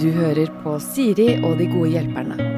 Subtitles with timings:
[0.00, 2.54] Du hører på Siri og de gode hjelperne.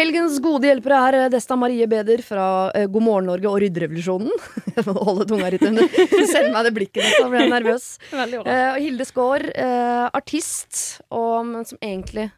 [0.00, 2.44] Helgens gode hjelpere er eh, Desta Marie Beder fra
[2.76, 4.30] eh, God morgen Norge og Rydderevolusjonen.
[4.76, 5.88] Jeg må holde tunga litt under.
[6.30, 7.86] Send meg det blikket, så blir jeg nervøs.
[8.14, 8.54] Veldig bra.
[8.54, 9.44] Eh, og Hilde Skaar,
[10.16, 12.30] artist, og, men som egentlig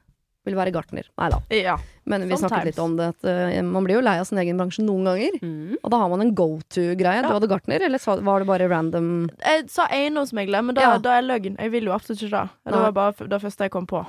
[0.44, 1.06] vil være gartner.
[1.18, 1.38] Nei da.
[1.54, 1.76] Ja.
[2.04, 3.12] Men vi snakket litt om det.
[3.14, 5.36] At, uh, man blir jo lei av sin egen bransje noen ganger.
[5.42, 5.76] Mm.
[5.78, 7.22] Og da har man en go to-greie.
[7.22, 10.98] Du hadde gartner, eller var det bare random Jeg sa eiendomsmegler, men da, Ja.
[10.98, 11.56] da er løgn.
[11.58, 12.50] Jeg vil jo absolutt ikke det.
[12.66, 12.82] Det Nei.
[12.82, 14.04] var bare det første jeg kom på.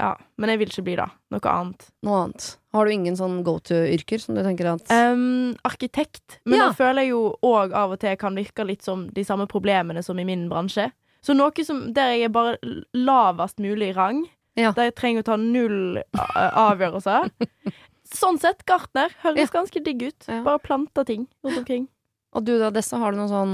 [0.00, 0.16] Ja.
[0.36, 1.08] Men jeg vil ikke bli det.
[1.30, 1.90] Noe annet.
[2.02, 2.56] noe annet?
[2.72, 6.40] Har du ingen sånn go to-yrker som du tenker at Um, arkitekt.
[6.44, 6.68] Men Ja.
[6.68, 10.02] da føler jeg jo òg av og til kan virke litt som de samme problemene
[10.02, 10.90] som i min bransje.
[11.22, 12.58] Så noe som der jeg er bare
[12.94, 14.26] lavest mulig rang,
[14.58, 14.72] Ja.
[14.74, 17.30] De trenger å ta null avgjørelser.
[18.18, 20.28] Sånn sett, gartner høres ganske digg ut.
[20.28, 20.40] Ja.
[20.46, 21.88] Bare plante ting rundt omkring.
[22.36, 23.52] Og du da, Dessa, har du noe sånn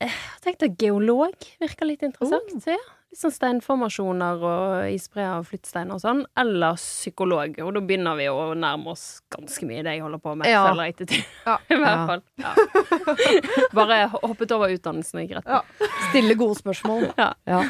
[0.00, 2.54] Jeg tenkte geolog virker litt interessant.
[2.54, 2.62] Oh.
[2.62, 2.82] Så ja.
[3.12, 6.22] Sånn steinformasjoner og isbreer og flyttesteiner og sånn.
[6.40, 7.58] Eller psykolog.
[7.60, 10.48] Og da begynner vi å nærme oss ganske mye det jeg holder på med.
[10.48, 10.62] Ja.
[10.70, 11.26] Føler jeg til tid.
[11.44, 11.56] Ja.
[11.72, 12.06] I hvert Ja.
[12.08, 12.22] fall.
[12.40, 12.52] Ja.
[13.76, 15.58] Bare hoppet over utdannelsen og gikk rett på.
[15.60, 15.90] Ja.
[16.08, 17.06] Stille gode spørsmål.
[17.20, 17.60] Ja.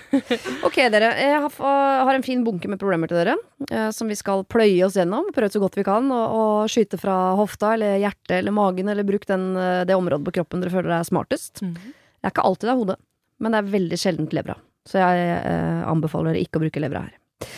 [0.67, 1.11] Ok, dere.
[1.19, 3.36] Jeg har, en fin bunke med problemer til dere.
[3.70, 5.33] eh, som vi skal pløye oss gjennom.
[5.34, 6.06] Prøve så godt vi kan.
[6.14, 8.89] Og, og skyte fra hofta eller hjertet eller magen.
[8.95, 11.62] Eller bruk den, eh, det området på kroppen dere føler er smartest.
[11.67, 13.00] Det er ikke alltid det er hodet,
[13.42, 14.55] men det er veldig sjeldent levra.
[14.88, 17.52] Så jeg eh, anbefaler dere ikke å bruke levra her.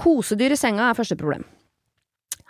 [0.00, 1.44] Kosedyr i senga er første problem.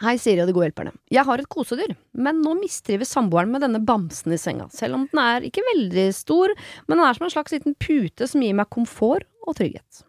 [0.02, 0.90] Hei, Siri og de gode hjelperne.
[1.12, 5.04] Jeg har et kosedyr, men nå mistrives samboeren med denne bamsen i senga, selv om
[5.12, 6.50] den er ikke veldig stor,
[6.88, 10.02] men den er som en slags liten pute som gir meg komfort og trygghet.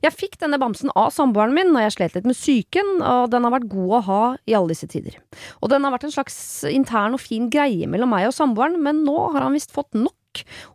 [0.00, 3.44] Jeg fikk denne bamsen av samboeren min når jeg slet litt med psyken, og den
[3.44, 5.18] har vært god å ha i alle disse tider.
[5.60, 6.38] Og den har vært en slags
[6.70, 10.16] intern og fin greie mellom meg og samboeren, men nå har han visst fått nok,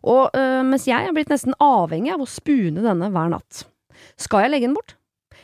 [0.02, 3.64] og øh, mens jeg er blitt nesten avhengig av å spune denne hver natt.
[4.20, 4.96] Skal jeg legge den bort?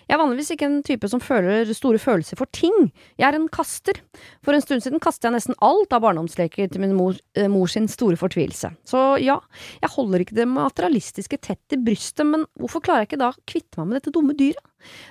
[0.08, 2.86] Jeg er vanligvis ikke en type som føler store følelser for ting.
[3.20, 3.98] Jeg er en kaster.
[4.44, 7.68] For en stund siden kastet jeg nesten alt av barndomsleker til min mor, eh, mor
[7.68, 8.70] sin store fortvilelse.
[8.88, 9.36] Så ja,
[9.82, 13.44] jeg holder ikke det materialistiske tett i brystet, men hvorfor klarer jeg ikke da å
[13.44, 14.64] kvitte meg med dette dumme dyret?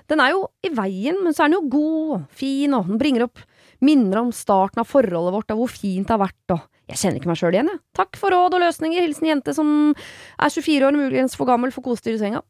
[0.09, 2.97] Den er jo i veien, men så er den jo god og fin, og den
[2.97, 3.45] bringer opp
[3.85, 7.20] minner om starten av forholdet vårt, og hvor fint det har vært, og jeg kjenner
[7.20, 7.81] ikke meg sjøl igjen, jeg.
[8.00, 9.03] Takk for råd og løsninger.
[9.03, 12.42] Hilsen jente som er 24 år, muligens for gammel for kosedyr i senga.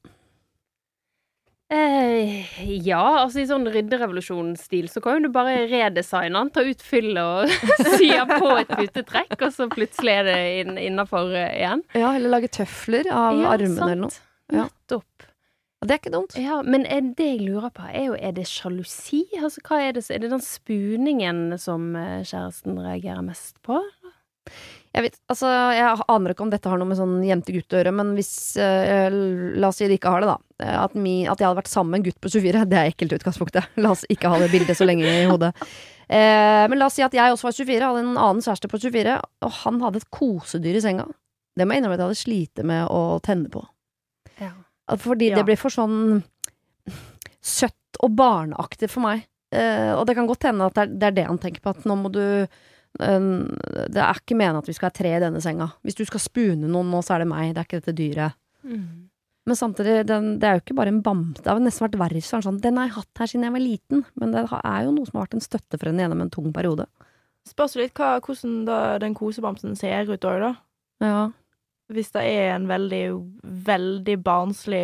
[1.67, 2.45] Eh,
[2.87, 7.19] ja, altså i sånn rydderevolusjonsstil så kan jo du bare redesigne den, ta ut fyllet
[7.19, 7.51] og
[7.99, 11.83] sy på et putetrekk, og så plutselig er det inn, innafor igjen.
[11.91, 13.83] Ja, eller lage tøfler av Ja, armene sant.
[13.89, 14.21] eller noe.
[14.47, 14.69] Ja.
[14.69, 15.27] Nettopp.
[15.77, 16.37] Og Det er ikke dumt.
[16.39, 16.87] Ja, men
[17.19, 19.25] det jeg lurer på, er jo er det sjalusi?
[19.37, 23.83] Altså, hva er det, er det den spuningen som eh, kjæresten reagerer mest på?
[24.97, 27.91] Jeg vet, altså, jeg aner ikke om dette har noe med sånn jente-gutt å gjøre,
[27.93, 29.11] men hvis eh,
[29.59, 30.37] La oss si det ikke har det, da.
[30.63, 32.89] Eh, At, mi, at jeg hadde vært sammen med en gutt på 24, det er
[32.93, 33.67] ekkelt utgangspunktet.
[33.83, 35.51] La oss ikke ha det bildet så lenge i hodet.
[36.07, 38.79] Eh, men la oss si at jeg også var 24, hadde en annen kjæreste på
[38.87, 41.05] 24, og han hadde et kosedyr i senga.
[41.57, 43.61] Det må jeg innrømme at jeg hadde slitt med å tenne på.
[44.41, 44.53] Ja.
[45.03, 45.35] Fordi Ja.
[45.41, 46.23] det ble for sånn
[47.43, 49.25] søtt og barneaktig for meg.
[49.55, 51.73] Eh, og det kan godt hende at det er, det er det han tenker på,
[51.75, 52.23] at nå må du
[52.97, 55.69] Det er ikke meningen at vi skal ha tre i denne senga.
[55.85, 58.37] Hvis du skal spune noen nå, så er det meg, det er ikke dette dyret.
[59.47, 61.39] Men samtidig, den, det er jo ikke bare en bamse.
[61.39, 62.19] Det har nesten vært verre.
[62.25, 64.41] Så er den sånn, den har jeg hatt her siden jeg var liten, men det
[64.59, 66.87] er jo noe som har vært en støtte for henne gjennom en tung periode.
[67.47, 70.49] Spørs litt hva, hvordan da den kosebamsen ser ut òg, da.
[71.05, 71.19] Ja.
[71.95, 73.03] Hvis det er en veldig,
[73.69, 74.81] veldig barnslig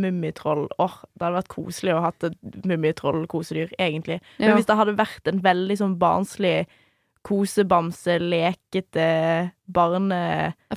[0.00, 4.22] mummitroll Åh, det hadde vært koselig å ha et mummitroll-kosedyr, egentlig.
[4.38, 4.54] Men Ja.
[4.56, 6.64] hvis det hadde vært en veldig sånn barnslig
[7.26, 9.06] kosebamse, lekete
[9.70, 10.20] barne...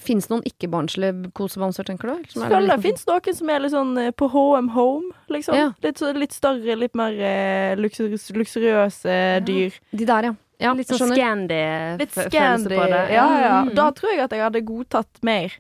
[0.02, 2.14] Fins det noen ikke-barnslige kosebamser, tenker du?
[2.34, 5.58] Som er Selvfølgelig litt- fins noen som er litt sånn eh, på HM Home, liksom.
[5.58, 5.72] Ja.
[5.86, 9.82] Litt, litt større, litt mer eh, luksuriøs, luksuriøse dyr.
[9.92, 10.38] De der, ja.
[10.68, 13.04] ja Litt sånn Scandi-følelse på det.
[13.16, 13.60] Ja, ja.
[13.64, 13.76] Mm.
[13.80, 15.60] Da tror jeg at jeg hadde godtatt mer.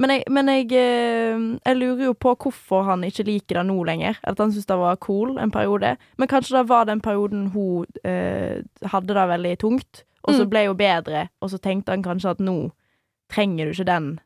[0.00, 3.76] Men jeg, men jeg, eh, jeg lurer jo på hvorfor han ikke liker det nå
[3.86, 4.16] lenger.
[4.24, 5.96] At han syntes det var cool en periode.
[6.18, 10.50] Men kanskje det var den perioden hun eh, hadde det veldig tungt, og så Mm.
[10.50, 12.70] ble hun bedre, og så tenkte han kanskje at nå
[13.30, 14.20] trenger du ikke den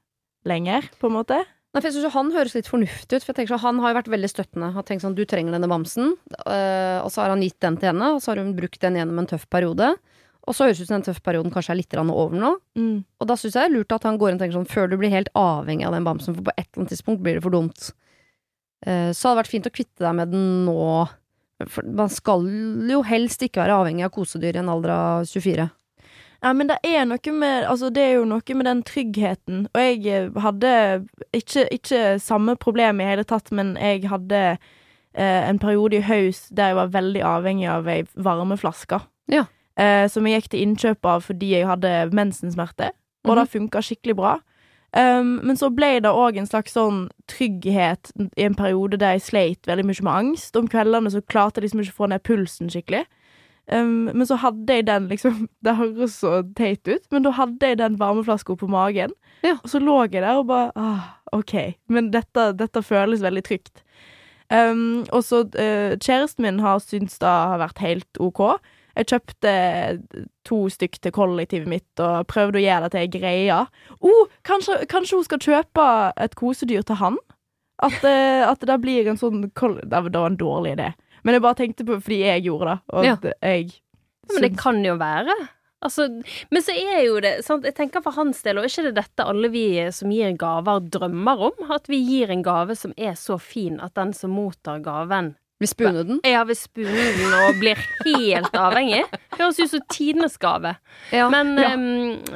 [0.45, 1.39] lenger, på en måte.
[1.75, 3.23] Nei, for jeg synes jo Han høres litt fornuftig ut.
[3.25, 4.73] For jeg tenker så, Han har jo vært veldig støttende.
[4.73, 6.15] Har tenkt sånn, Du trenger denne bamsen.
[6.47, 8.95] øh, og så har han gitt den til henne, og så har hun brukt den
[8.95, 9.95] gjennom en tøff periode.
[10.49, 12.57] Og så høres det ut som den tøffe perioden kanskje er litt over nå.
[12.79, 13.05] Mm.
[13.21, 14.89] Og da syns jeg det er lurt at han går inn og tenker sånn før
[14.89, 17.43] du blir helt avhengig av den bamsen, for på et eller annet tidspunkt blir det
[17.43, 17.93] for dumt.
[18.87, 21.09] Uh, så hadde det vært fint å kvitte deg med den nå.
[21.67, 22.45] For man skal
[22.89, 25.71] jo helst ikke være avhengig av kosedyr i en alder av 24.
[26.45, 29.67] Ja, men det er noe med Altså, det er jo noe med den tryggheten.
[29.73, 30.73] Og jeg eh, hadde
[31.35, 34.43] ikke, ikke samme problem i hele tatt, men jeg hadde
[35.17, 39.01] eh, en periode i høst der jeg var veldig avhengig av ei varmeflaske.
[39.33, 39.47] Ja.
[39.77, 42.95] Eh, som jeg gikk til innkjøp av fordi jeg hadde mensensmerter,
[43.27, 44.37] og det funka skikkelig bra.
[44.97, 49.27] Um, men så ble det òg en slags sånn trygghet i en periode der jeg
[49.27, 50.57] sleit veldig mye med angst.
[50.57, 53.03] Om kveldene så klarte jeg liksom ikke å få ned pulsen skikkelig.
[53.73, 57.73] Um, men så hadde jeg den liksom Det høres så teit ut, men da hadde
[57.73, 59.15] jeg den varmeflaska på magen.
[59.43, 59.57] Ja.
[59.59, 61.55] Og så lå jeg der og bare ah, OK.
[61.91, 63.83] Men dette, dette føles veldig trygt.
[64.47, 68.45] Um, og så uh, Kjæresten min har syntes det har vært helt OK.
[68.97, 69.53] Jeg kjøpte
[70.49, 73.59] to stykk til kollektivet mitt og prøvde å gjøre det til ei greie.
[74.01, 75.89] Oh, kanskje, kanskje hun skal kjøpe
[76.23, 77.19] et kosedyr til han?
[77.85, 79.77] At, uh, at det blir en sånn koll...
[79.83, 80.95] Det var en dårlig idé.
[81.27, 83.13] Men jeg bare tenkte på fordi jeg gjorde det, og Ja.
[83.19, 83.73] at jeg
[84.33, 85.35] Men det kan jo være.
[85.85, 86.07] Altså,
[86.51, 87.63] men så er jo det sant?
[87.69, 90.81] Jeg tenker for hans del, og er ikke det dette alle vi som gir gaver,
[90.91, 91.71] drømmer om?
[91.71, 95.67] At vi gir en gave som er så fin at den som mottar gaven Vi
[95.67, 96.19] spune den.
[96.25, 99.05] Ja, vil spune den og blir helt avhengig.
[99.39, 100.75] Høres ut som tidenes gave.
[101.13, 101.31] Ja.
[101.31, 101.71] Men Ja.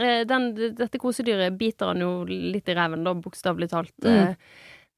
[0.00, 3.92] eh, den, dette kosedyret biter han jo litt i reven, da, bokstavelig talt.
[4.04, 4.36] Mm.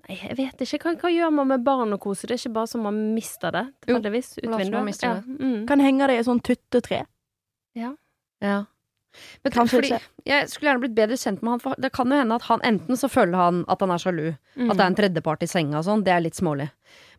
[0.08, 0.80] Nei, jeg vet ikke.
[0.82, 2.26] Hva, hva gjør man med barn og kose?
[2.26, 5.02] Det er ikke bare som man mister det, Jo, tilfeldigvis, ut la oss man vinduet.
[5.02, 5.14] Ja.
[5.46, 5.66] Mm.
[5.68, 7.04] kan henge det i et sånt tuttetre.
[7.78, 7.92] Ja.
[9.44, 9.96] Men Kanskje fordi.
[10.26, 12.62] Jeg skulle gjerne blitt bedre kjent med han, for det kan jo hende at han
[12.66, 14.70] enten så føler han at han er sjalu, Mm.
[14.70, 16.70] at det er en tredjepart i senga og sånn, det er litt smålig.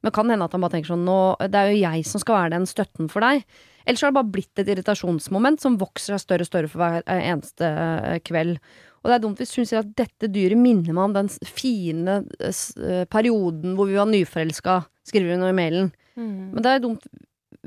[0.03, 2.35] Men kan hende at han bare tenker sånn nå, det er jo jeg som skal
[2.35, 3.45] være den støtten for deg.
[3.85, 6.79] Eller så har det bare blitt et irritasjonsmoment som vokser seg større og større for
[6.83, 8.59] hver eh, eneste eh, kveld.
[9.03, 12.21] Og det er dumt hvis hun sier at dette dyret minner meg om den fine
[12.39, 15.91] eh, eh, perioden hvor vi var nyforelska, skriver hun i mailen.
[16.15, 16.55] Mm.
[16.55, 17.07] Men det er dumt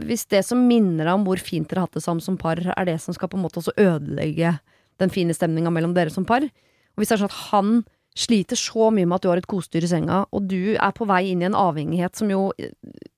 [0.05, 2.61] hvis det som minner deg om hvor fint dere har hatt det sammen som par,
[2.61, 4.59] er det som skal på en måte også ødelegge
[5.01, 6.45] den fine stemninga mellom dere som par.
[6.45, 7.71] Og hvis det er sånn at han
[8.17, 11.09] sliter så mye med at du har et kosedyr i senga, og du er på
[11.09, 12.73] vei inn i en avhengighet som jo eh,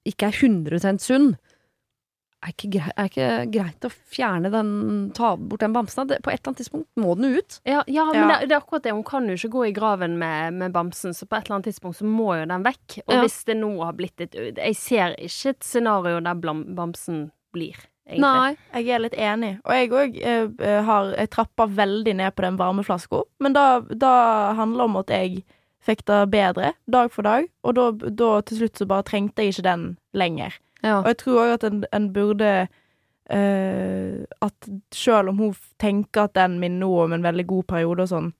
[0.08, 1.32] ikke er 100 sunn,
[2.44, 4.68] er ikke, grei, er ikke greit å fjerne den,
[5.16, 6.06] ta bort den bamsen?
[6.10, 7.58] Det, på et eller annet tidspunkt må den ut.
[7.66, 8.38] Ja, ja, men Ja.
[8.38, 8.92] Det, det er akkurat det.
[8.94, 11.70] Hun kan jo ikke gå i graven med, med bamsen, så på et eller annet
[11.72, 13.00] tidspunkt så må jo den vekk.
[13.06, 13.20] Og Ja.
[13.24, 17.74] hvis det nå har blitt et Jeg ser ikke et scenario der blam, bamsen blir,
[18.08, 18.56] egentlig.
[18.74, 19.52] Jeg er litt enig.
[19.64, 24.52] Og jeg òg eh, har Jeg trappa veldig ned på den varmeflaska, men da, da
[24.54, 25.44] handler det om at jeg
[25.88, 29.54] fikk det bedre dag for dag, og da, da til slutt så bare trengte jeg
[29.54, 30.54] ikke den lenger.
[30.84, 31.00] Ja.
[31.00, 32.52] Og jeg tror òg at en, en burde
[33.28, 38.06] Uh, At selv om hun tenker at den minner henne om en veldig god periode
[38.06, 38.30] og sånn,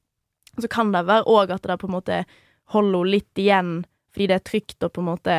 [0.56, 2.22] så kan det være òg at det på en måte
[2.72, 3.72] holder henne litt igjen,
[4.14, 5.36] fordi det er trygt å på en måte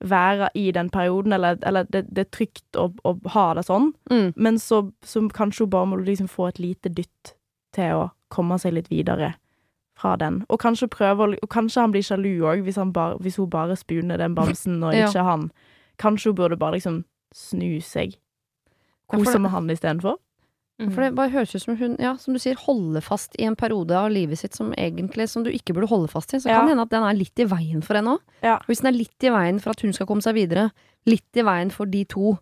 [0.00, 3.92] være i den perioden, eller, eller det, det er trygt å, å ha det sånn.
[4.10, 4.32] Mm.
[4.36, 7.34] Men så, så kanskje hun bare må liksom få et lite dytt
[7.76, 9.34] til å komme seg litt videre
[10.00, 10.42] fra den.
[10.48, 12.80] Og kanskje prøve å Og kanskje han blir sjalu òg, hvis,
[13.20, 15.08] hvis hun bare spuner den bamsen, og Ja.
[15.08, 15.50] ikke han.
[16.00, 17.02] Kanskje hun burde bare liksom
[17.36, 18.16] snu seg.
[19.10, 20.16] Kose med han istedenfor.
[20.80, 20.92] Mm.
[20.94, 23.56] For det bare høres ut som hun, ja, som du sier, holder fast i en
[23.58, 26.38] periode av livet sitt som egentlig som du ikke burde holde fast i.
[26.40, 26.56] Så Ja.
[26.56, 28.20] kan det hende at den er litt i veien for henne òg.
[28.42, 28.54] Ja.
[28.56, 30.70] Og hvis den er litt i veien for at hun skal komme seg videre,
[31.06, 32.38] litt i veien for de to,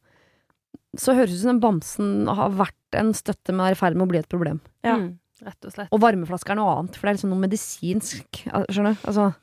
[0.97, 3.97] så høres det ut som den bamsen har vært en støtte, men er i ferd
[3.97, 4.61] med å bli et problem.
[4.85, 4.97] Ja.
[4.97, 5.19] Mm.
[5.43, 5.89] Rett og slett.
[5.93, 8.41] Og varmeflaske er noe annet, for det er liksom noe medisinsk.
[8.71, 9.07] Skjønner du?
[9.07, 9.35] Altså,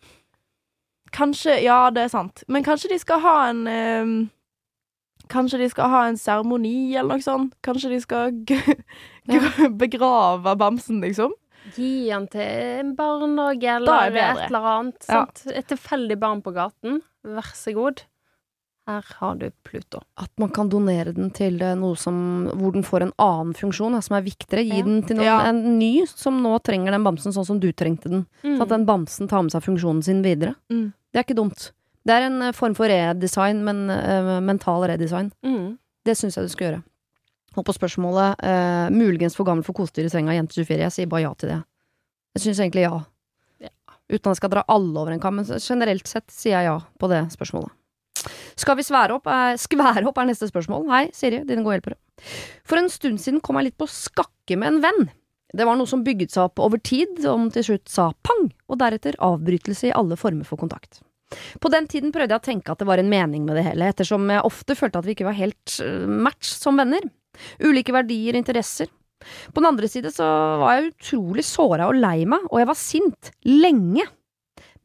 [1.15, 2.43] Kanskje Ja, det er sant.
[2.51, 4.15] Men kanskje de skal ha en um,
[5.31, 7.55] Kanskje de skal ha en seremoni, eller noe sånt.
[7.65, 8.59] Kanskje de skal g
[9.83, 11.33] begrave bamsen, liksom.
[11.73, 15.07] Gi han til en barnehage eller er et eller annet.
[15.09, 15.23] Ja.
[15.49, 16.99] Et tilfeldig barn på gaten.
[17.25, 18.03] Vær så god.
[18.87, 20.01] Her har du Pluto.
[20.21, 23.95] at man kan donere den til eh, noe som, hvor den får en annen funksjon,
[24.05, 24.61] som er viktigere.
[24.63, 24.83] Gi Ja.
[24.85, 25.39] den til noen, Ja.
[25.49, 28.25] en ny som nå trenger den bamsen sånn som du trengte den.
[28.43, 30.55] Så at den bamsen tar med seg funksjonen sin videre.
[30.69, 30.93] Mm.
[31.11, 31.71] Det er ikke dumt.
[32.05, 35.31] Det er en eh, form for redesign, men uh, mental redesign.
[35.43, 35.79] Mm.
[36.05, 36.83] Det syns jeg du skal gjøre.
[37.57, 41.07] Og på spørsmålet uh, muligens for gammel for kosedyr i senga, jente 24, jeg sier
[41.09, 41.63] bare ja til det.
[42.35, 42.99] Jeg syns egentlig ja.
[43.63, 43.69] Ja.
[44.11, 46.77] Uten at jeg skal dra alle over en kam, men generelt sett sier jeg ja
[46.99, 47.71] på det spørsmålet.
[48.59, 49.27] Skal vi svære opp?
[49.27, 50.87] Er, skvære opp er neste spørsmål.
[50.91, 51.99] Hei, Siri, dine gode hjelpere.
[52.67, 55.09] For en stund siden kom jeg litt på skakke med en venn.
[55.55, 58.79] Det var noe som bygget seg opp over tid, om til slutt sa pang, og
[58.81, 61.01] deretter avbrytelse i alle former for kontakt.
[61.59, 63.89] På den tiden prøvde jeg å tenke at det var en mening med det hele,
[63.91, 67.03] ettersom jeg ofte følte at vi ikke var helt eh, match som venner.
[67.63, 68.91] Ulike verdier, interesser.
[69.51, 70.27] På den andre side så
[70.61, 73.31] var jeg utrolig såra og lei meg, og jeg var sint.
[73.47, 74.05] Lenge.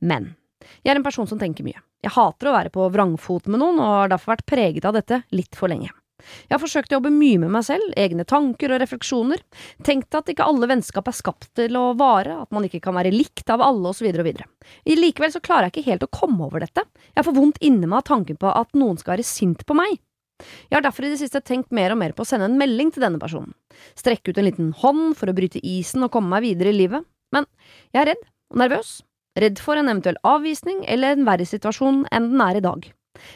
[0.01, 0.33] Men
[0.81, 1.83] jeg er en person som tenker mye.
[2.01, 5.23] Jeg hater å være på vrangfot med noen, og har derfor vært preget av dette
[5.37, 5.91] litt for lenge.
[6.21, 9.41] Jeg har forsøkt å jobbe mye med meg selv, egne tanker og refleksjoner,
[9.87, 13.13] tenkt at ikke alle vennskap er skapt til å vare, at man ikke kan være
[13.15, 14.11] likt av alle, osv.
[14.11, 14.49] og videre.
[14.89, 16.85] Likevel så klarer jeg ikke helt å komme over dette,
[17.17, 19.99] jeg får vondt inni meg av tanken på at noen skal være sint på meg.
[20.41, 22.93] Jeg har derfor i det siste tenkt mer og mer på å sende en melding
[22.95, 23.53] til denne personen,
[23.99, 27.05] strekke ut en liten hånd for å bryte isen og komme meg videre i livet,
[27.35, 27.49] men
[27.93, 28.95] jeg er redd og nervøs,
[29.39, 32.89] redd for en eventuell avvisning eller en verre situasjon enn den er i dag.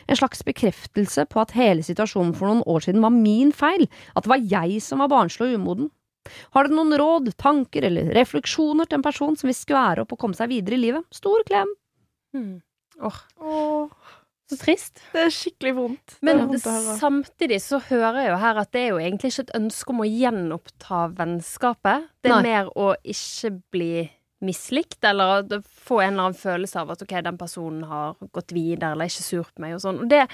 [0.09, 4.25] En slags bekreftelse på at hele situasjonen for noen år siden var min feil, at
[4.25, 5.91] det var jeg som var barnslig og umoden.
[6.57, 10.23] Har dere noen råd, tanker eller refleksjoner til en person som vil skvære opp og
[10.23, 11.05] komme seg videre i livet?
[11.13, 11.69] Stor klem.
[12.33, 12.63] Mm.
[13.05, 14.09] Åh, Åh,
[14.49, 15.03] så trist.
[15.13, 16.17] det er skikkelig vondt.
[16.25, 19.47] Men det vondt samtidig så hører jeg jo her at det er jo egentlig ikke
[19.49, 22.09] et ønske om å gjenoppta vennskapet.
[22.25, 22.43] Det er Nei.
[22.49, 23.93] mer å ikke bli
[24.47, 28.93] mislikt, eller få en eller annen følelse av at ok, den personen har gått videre,
[28.93, 30.03] eller er ikke sur på meg, og sånn.
[30.05, 30.25] Og det,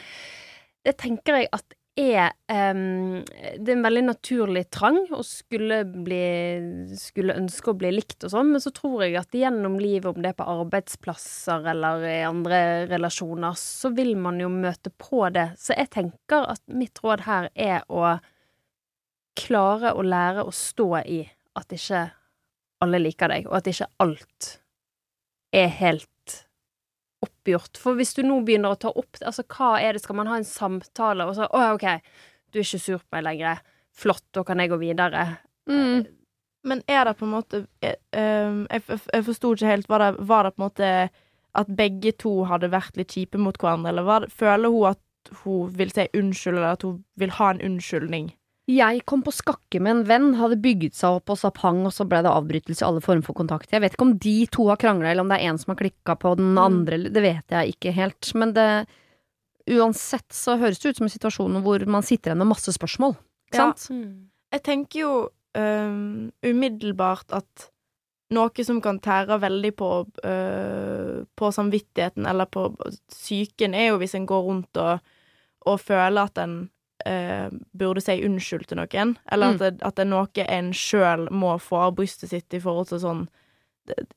[0.87, 2.31] det tenker jeg at er
[2.73, 3.25] um,
[3.59, 6.21] Det er en veldig naturlig trang å skulle bli
[6.99, 10.23] Skulle ønske å bli likt og sånn, men så tror jeg at gjennom livet, om
[10.23, 15.51] det er på arbeidsplasser eller i andre relasjoner, så vil man jo møte på det.
[15.61, 18.17] Så jeg tenker at mitt råd her er å
[19.41, 21.21] klare å lære å stå i
[21.59, 22.07] at ikke
[22.85, 24.51] alle liker deg, og at ikke alt
[25.57, 26.07] er helt
[27.25, 27.81] oppgjort.
[27.81, 30.05] For hvis du nå begynner å ta opp Altså, hva er det?
[30.05, 31.87] Skal man ha en samtale, og så Å, OK,
[32.51, 33.61] du er ikke sur på meg lenger.
[33.97, 35.27] Flott, da kan jeg gå videre.
[35.69, 36.07] Mm.
[36.71, 39.89] Men er det på en måte eh, um, Jeg, jeg, forsto ikke helt.
[39.89, 40.91] Var det, var det på en måte
[41.61, 45.73] at begge to hadde vært litt kjipe mot hverandre, eller det, føler hun at hun
[45.75, 48.31] vil si unnskyld, eller at hun vil ha en unnskyldning?
[48.71, 51.93] Jeg kom på skakke med en venn, hadde bygget seg opp og sa pang, og
[51.97, 53.73] så ble det avbrytelse i alle former for kontakt.
[53.75, 55.81] Jeg vet ikke om de to har krangla, eller om det er en som har
[55.81, 56.61] klikka på den Mm.
[56.63, 58.35] andre, det vet jeg ikke helt.
[58.35, 58.87] Men det
[59.71, 63.13] Uansett så høres det ut som en situasjon hvor man sitter igjen med masse spørsmål.
[63.51, 63.73] Ikke Ja.
[63.75, 64.17] sant?
[64.53, 67.71] Jeg tenker jo um, umiddelbart at
[68.33, 69.91] noe som kan tære veldig på,
[70.25, 72.75] uh, på samvittigheten eller på
[73.11, 75.01] psyken, er jo hvis en går rundt og,
[75.67, 76.71] og føler at en
[77.07, 79.55] øh, burde si unnskyld til noen, eller Mm.
[79.55, 82.89] at, det, at det er noe en sjøl må få av brystet sitt i forhold
[82.89, 83.29] til sånn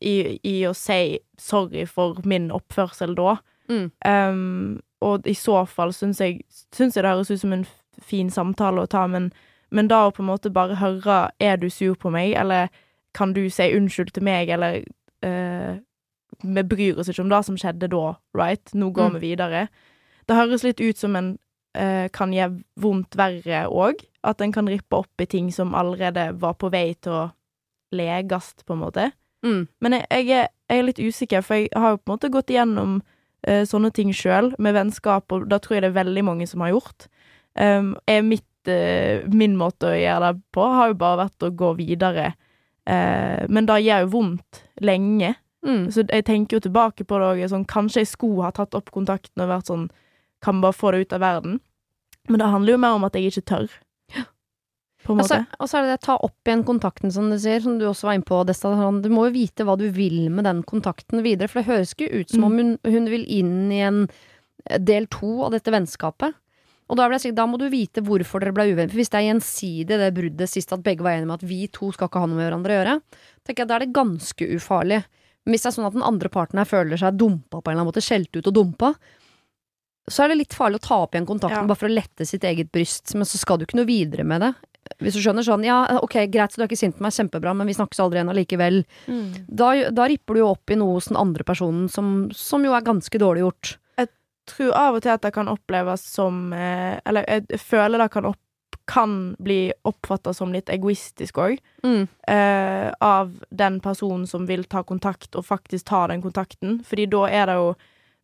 [0.01, 3.37] i, i å si sorry for min oppførsel da.
[3.69, 3.91] Mm.
[4.05, 6.41] Um, og i så fall syns jeg,
[6.75, 7.65] syns jeg det høres ut som en
[8.01, 9.31] fin samtale å ta, men,
[9.71, 12.67] men da å på en måte bare høre Er du sur på meg, eller
[13.13, 14.83] kan du si unnskyld til meg, eller
[15.25, 15.79] uh,
[16.43, 18.73] Vi bryr oss ikke om det som skjedde da, right?
[18.73, 19.19] Nå går Mm.
[19.19, 19.67] vi videre.
[20.27, 21.37] Det høres litt ut som en
[21.77, 24.03] eh, kan gjøre vondt verre òg.
[24.23, 27.23] At en kan rippe opp i ting som allerede var på vei til å
[27.93, 29.09] leges, på en måte.
[29.45, 29.65] Mm.
[29.83, 32.31] Men jeg, jeg, er, jeg er litt usikker, for jeg har jo på en måte
[32.33, 32.95] gått igjennom
[33.47, 36.63] eh, sånne ting sjøl, med vennskap, og da tror jeg det er veldig mange som
[36.65, 37.07] har gjort.
[37.53, 41.53] Um, er mitt, eh, min måte å gjøre det på har jo bare vært å
[41.53, 42.31] gå videre.
[42.89, 45.35] Eh, men det gjør jo vondt lenge.
[45.63, 45.85] Mm.
[45.93, 48.89] Så jeg tenker jo tilbake på det er sånn Kanskje jeg skulle ha tatt opp
[48.91, 49.85] kontakten og vært sånn
[50.43, 51.57] Kan bare få det ut av verden.
[52.29, 53.79] Men det handler jo mer om at jeg ikke tør.
[55.11, 57.83] Altså, og så er det det ta opp igjen kontakten, som du sier, som du
[57.89, 58.71] også var inne på, Desta.
[58.79, 61.91] Sånn, Du må jo vite hva du vil med den kontakten videre, for det høres
[61.95, 65.73] ikke ut som om hun, hun vil inn i en eh, del to av dette
[65.73, 66.37] vennskapet.
[66.91, 68.91] Og da, jeg da må du vite hvorfor dere ble uvenner.
[68.91, 71.65] For hvis det er gjensidig, det bruddet sist, at begge var enige med at vi
[71.71, 72.95] to skal ikke ha noe med hverandre å gjøre,
[73.43, 75.01] tenker jeg da er det ganske ufarlig.
[75.43, 77.73] Men hvis det er sånn at den andre parten her føler seg dumpa på en
[77.73, 78.93] eller annen måte, skjelt ut og dumpa,
[80.09, 81.67] så er det litt farlig å ta opp igjen kontakten Ja.
[81.69, 84.41] bare for å lette sitt eget bryst, men så skal du ikke noe videre med
[84.41, 84.53] det.
[84.99, 87.53] Hvis du skjønner sånn, ja, ok, greit, så du er ikke sint på meg, kjempebra,
[87.55, 88.81] men vi snakkes aldri igjen allikevel.
[89.47, 92.73] Da, da ripper du jo opp i noe hos den andre personen som, som jo
[92.75, 93.77] er ganske dårlig gjort.
[93.97, 94.09] Jeg
[94.45, 98.25] tror av og til at det kan oppleves som eh, Eller jeg føler det kan,
[98.25, 101.57] opp, kan bli oppfatta som litt egoistisk òg.
[101.87, 102.07] Mm.
[102.27, 106.81] Eh, av den personen som vil ta kontakt, og faktisk ta den kontakten.
[106.83, 107.75] Fordi da er det jo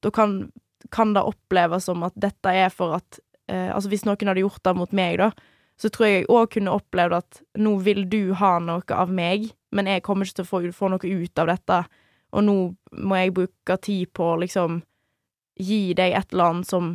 [0.03, 0.51] Da kan,
[0.91, 3.19] kan det oppleves som at dette er for at
[3.51, 5.31] eh, Altså hvis noen hadde gjort det mot meg, da,
[5.79, 9.49] så tror jeg jeg òg kunne opplevd at nå vil du ha noe av meg,
[9.71, 11.79] men jeg kommer ikke til å få, få noe ut av dette,
[12.35, 12.55] og nå
[12.99, 14.81] må jeg bruke tid på å liksom
[15.59, 16.93] gi deg et eller annet som,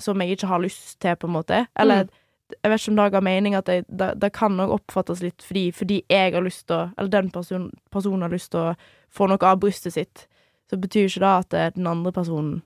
[0.00, 1.60] som jeg ikke har lyst til, på en måte.
[1.80, 2.08] Eller
[2.52, 5.44] jeg vet ikke om det ga mening at jeg, det, det kan nok oppfattes litt
[5.44, 8.74] fordi, fordi jeg har lyst til å Eller den person, personen har lyst til å
[9.12, 10.26] få noe av brystet sitt,
[10.68, 12.60] så betyr ikke det at eh, den andre personen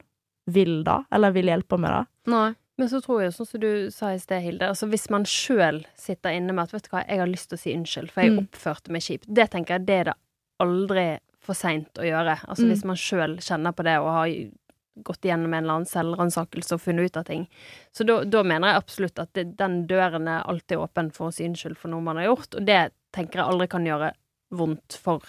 [0.47, 2.05] vil det, eller vil hjelpe med det.
[2.33, 2.55] Nei.
[2.79, 5.79] Men så tror jeg, sånn som du sa i sted, Hilde, altså hvis man sjøl
[5.97, 8.21] sitter inne med at vet du hva, jeg har lyst til å si unnskyld, for
[8.21, 8.43] jeg Mm.
[8.45, 10.15] oppførte meg kjipt, det tenker jeg det er det
[10.61, 12.37] aldri for seint å gjøre.
[12.49, 12.71] Altså Mm.
[12.71, 14.29] hvis man sjøl kjenner på det og har
[15.03, 17.49] gått igjennom en eller annen selvransakelse og funnet ut av ting.
[17.93, 21.33] Så da, da mener jeg absolutt at det, den døren er alltid åpen for å
[21.33, 24.13] si unnskyld for noe man har gjort, og det tenker jeg aldri kan gjøre
[24.53, 25.23] vondt for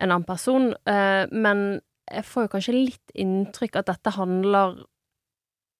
[0.00, 0.74] en annen person.
[0.86, 4.80] Eh, men jeg får jo kanskje litt inntrykk at dette handler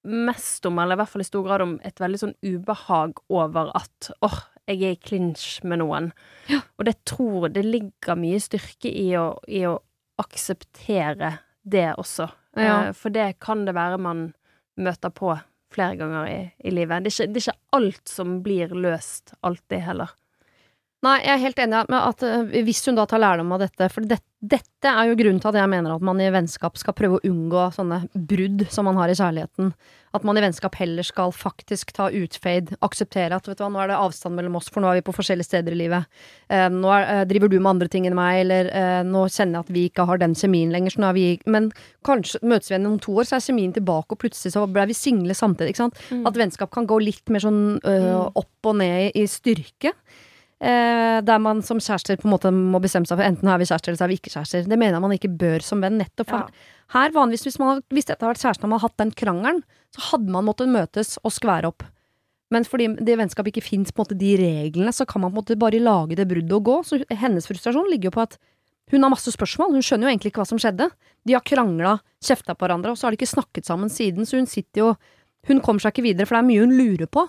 [0.08, 3.72] mest om, eller i hvert fall i stor grad om, et veldig sånn ubehag over
[3.76, 4.38] at åh,
[4.70, 6.10] jeg er i klinsj med noen.
[6.48, 6.62] Ja.
[6.78, 9.76] Og det tror det ligger mye styrke i å, i å
[10.20, 12.30] akseptere det også.
[12.56, 12.86] Ja.
[12.88, 14.30] Eh, For det kan det være man
[14.80, 15.34] møter på
[15.70, 17.04] flere ganger i, i livet.
[17.04, 20.14] Det er, ikke, det er ikke alt som blir løst alltid heller.
[21.00, 23.86] Nei, jeg er helt enig med at eh, hvis hun da tar lærdom av dette
[23.88, 26.96] For det, dette er jo grunnen til at jeg mener at man i vennskap skal
[26.96, 29.72] prøve å unngå sånne brudd som man har i kjærligheten.
[30.16, 33.80] At man i vennskap heller skal faktisk ta utfade, akseptere at vet du hva, nå
[33.80, 36.22] er det avstand mellom oss, for nå er vi på forskjellige steder i livet.
[36.52, 39.60] Eh, nå er, eh, driver du med andre ting enn meg, eller eh, nå kjenner
[39.60, 41.68] jeg at vi ikke har den kjemien lenger, så nå er vi Men
[42.04, 44.88] kanskje møtes vi igjen om to år, så er kjemien tilbake, og plutselig så ble
[44.90, 46.02] vi single samtidig, ikke sant.
[46.26, 49.94] At vennskap kan gå litt mer sånn øh, opp og ned i, i styrke.
[50.60, 53.64] Eh, der man som kjærester på en måte må bestemme seg for enten er vi
[53.64, 54.66] kjærester eller så er vi ikke kjærester.
[54.68, 56.42] Det mener jeg man ikke bør som venn, nettopp Ja.
[56.92, 59.62] her vanligvis hvis, man, hvis dette hadde vært kjæresten og man hadde hatt den krangelen,
[59.96, 61.86] så hadde man måttet møtes og skvære opp.
[62.50, 65.80] Men fordi det vennskapet ikke fins de reglene, så kan man på en måte bare
[65.80, 66.76] lage det bruddet og gå.
[66.84, 68.36] Så hennes frustrasjon ligger jo på at
[68.90, 70.90] hun har masse spørsmål, hun skjønner jo egentlig ikke hva som skjedde.
[71.24, 74.36] De har krangla, kjefta på hverandre, og så har de ikke snakket sammen siden, så
[74.36, 74.96] hun sitter jo
[75.48, 77.22] Hun kommer seg ikke videre, for det er mye hun lurer på.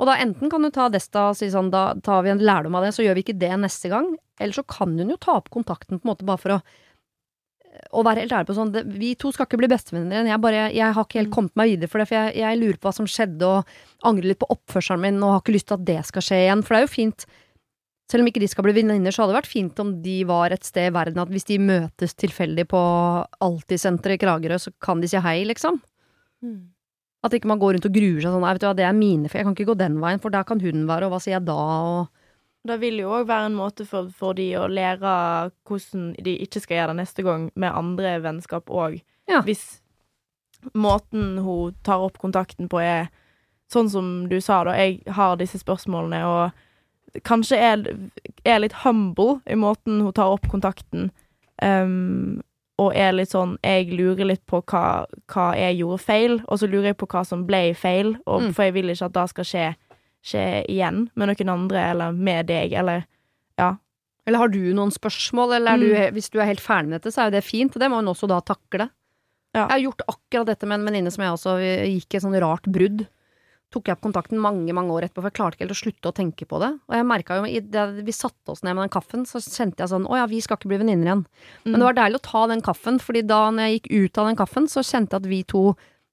[0.00, 2.78] Og da enten kan du ta Desta og si sånn, da tar vi en lærdom
[2.78, 4.14] av det, så gjør vi ikke det neste gang.
[4.40, 6.62] Eller så kan hun jo ta opp kontakten på en måte bare for å
[7.94, 10.30] å være helt ærlig på sånn det, Vi to skal ikke bli bestevenner igjen.
[10.32, 12.78] Jeg, bare, jeg har ikke helt kommet meg videre for det, for jeg, jeg lurer
[12.80, 15.78] på hva som skjedde, og angrer litt på oppførselen min, og har ikke lyst til
[15.78, 16.64] at det skal skje igjen.
[16.66, 17.28] For det er jo fint
[18.10, 20.50] Selv om ikke de skal bli venninner, så hadde det vært fint om de var
[20.50, 22.80] et sted i verden at hvis de møtes tilfeldig på
[23.46, 25.78] Alltid-senteret i Kragerø, så kan de si hei, liksom.
[27.26, 28.96] At ikke man går rundt og gruer seg sånn Nei, vet du hva, det er
[28.96, 31.20] mine, for jeg kan ikke gå den veien, for der kan hun være, og hva
[31.20, 34.66] sier jeg da, og Det vil jo òg være en måte for, for de å
[34.68, 35.12] lære
[35.68, 38.98] hvordan de ikke skal gjøre det neste gang med andre vennskap òg.
[39.30, 39.40] Ja.
[39.46, 39.80] Hvis
[40.76, 43.08] måten hun tar opp kontakten på, er
[43.72, 44.74] sånn som du sa, da.
[44.76, 47.84] Jeg har disse spørsmålene, og kanskje er,
[48.44, 51.10] er litt humble i måten hun tar opp kontakten.
[51.62, 52.40] Um,
[52.80, 56.68] og er litt sånn Jeg lurer litt på hva, hva jeg gjorde feil, og så
[56.70, 58.52] lurer jeg på hva som ble feil, og, Mm.
[58.56, 59.66] for jeg vil ikke at det skal skje,
[60.24, 63.04] skje igjen med noen andre, eller med deg, eller
[63.58, 63.74] Ja.
[64.26, 65.80] Eller har du noen spørsmål, eller er Mm.
[65.80, 67.90] du, hvis du er helt ferdig med dette, så er jo det fint, og det
[67.90, 68.90] må hun også da takle.
[69.54, 69.66] Ja.
[69.66, 71.58] Jeg har gjort akkurat dette med en venninne som jeg også
[72.00, 73.06] gikk i et sånn rart brudd.
[73.70, 76.10] Tok jeg opp kontakten mange, mange år etterpå, for jeg klarte ikke helt å slutte
[76.10, 76.72] å tenke på det.
[76.90, 79.84] Og jeg merka jo, i det, vi satte oss ned med den kaffen, så kjente
[79.84, 81.22] jeg sånn, å ja, vi skal ikke bli venninner igjen.
[81.68, 84.30] Men det var deilig å ta den kaffen, fordi da når jeg gikk ut av
[84.30, 85.64] den kaffen, så kjente jeg at vi to,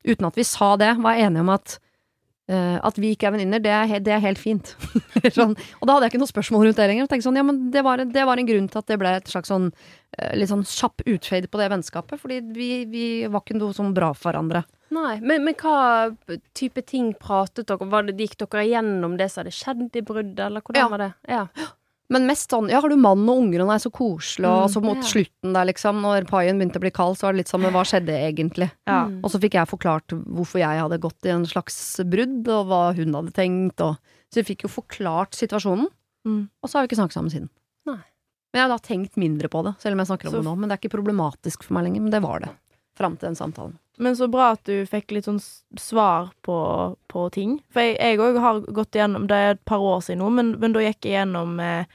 [0.05, 1.79] uten at vi sa det, var enige om at
[2.47, 4.73] eh, at vi ikke er venninner, det, det er helt fint.
[5.37, 5.55] sånn.
[5.79, 7.09] Og da hadde jeg ikke noe spørsmål rundt det lenger.
[7.11, 9.31] Tenkte sånn, ja, men det var, det var en grunn til at det ble et
[9.31, 13.59] slags sånn uh, litt sånn kjapp utfade på det vennskapet, fordi vi, vi var ikke
[13.59, 14.63] noe sånn bra for hverandre.
[14.95, 16.07] Nei, men, men hva
[16.55, 18.13] type ting pratet dere om?
[18.15, 20.87] Gikk dere igjennom det som hadde skjedd i bruddet, eller hvordan Ja.
[20.93, 21.11] var det?
[21.27, 21.43] Ja.
[22.09, 24.73] Men mest sånn, ja, har du mann og unger, og er så koselig, og Mm,
[24.73, 25.03] så mot ja.
[25.03, 27.73] slutten der, liksom, når paien begynte å bli kald, så var det litt sånn, men
[27.73, 28.71] hva skjedde egentlig?
[28.87, 29.07] Ja.
[29.07, 29.19] Mm.
[29.23, 32.95] Og så fikk jeg forklart hvorfor jeg hadde gått i en slags brudd, og hva
[32.95, 33.97] hun hadde tenkt, og
[34.29, 35.87] Så vi fikk jo forklart situasjonen,
[36.25, 36.49] Mm.
[36.61, 37.49] og så har vi ikke snakket sammen siden.
[37.85, 37.95] Nei.
[38.51, 40.45] Men jeg har da tenkt mindre på det, selv om jeg snakker om Så- det
[40.47, 40.57] nå.
[40.57, 42.49] Men det er ikke problematisk for meg lenger, men det var det.
[42.97, 43.77] Fram til den samtalen.
[43.97, 45.39] Men så bra at du fikk litt sånn
[45.81, 46.57] svar på,
[47.09, 47.55] på ting.
[47.73, 50.75] For jeg òg har gått igjennom Det er et par år siden nå, men, men
[50.75, 51.85] da gikk jeg gjennom eh,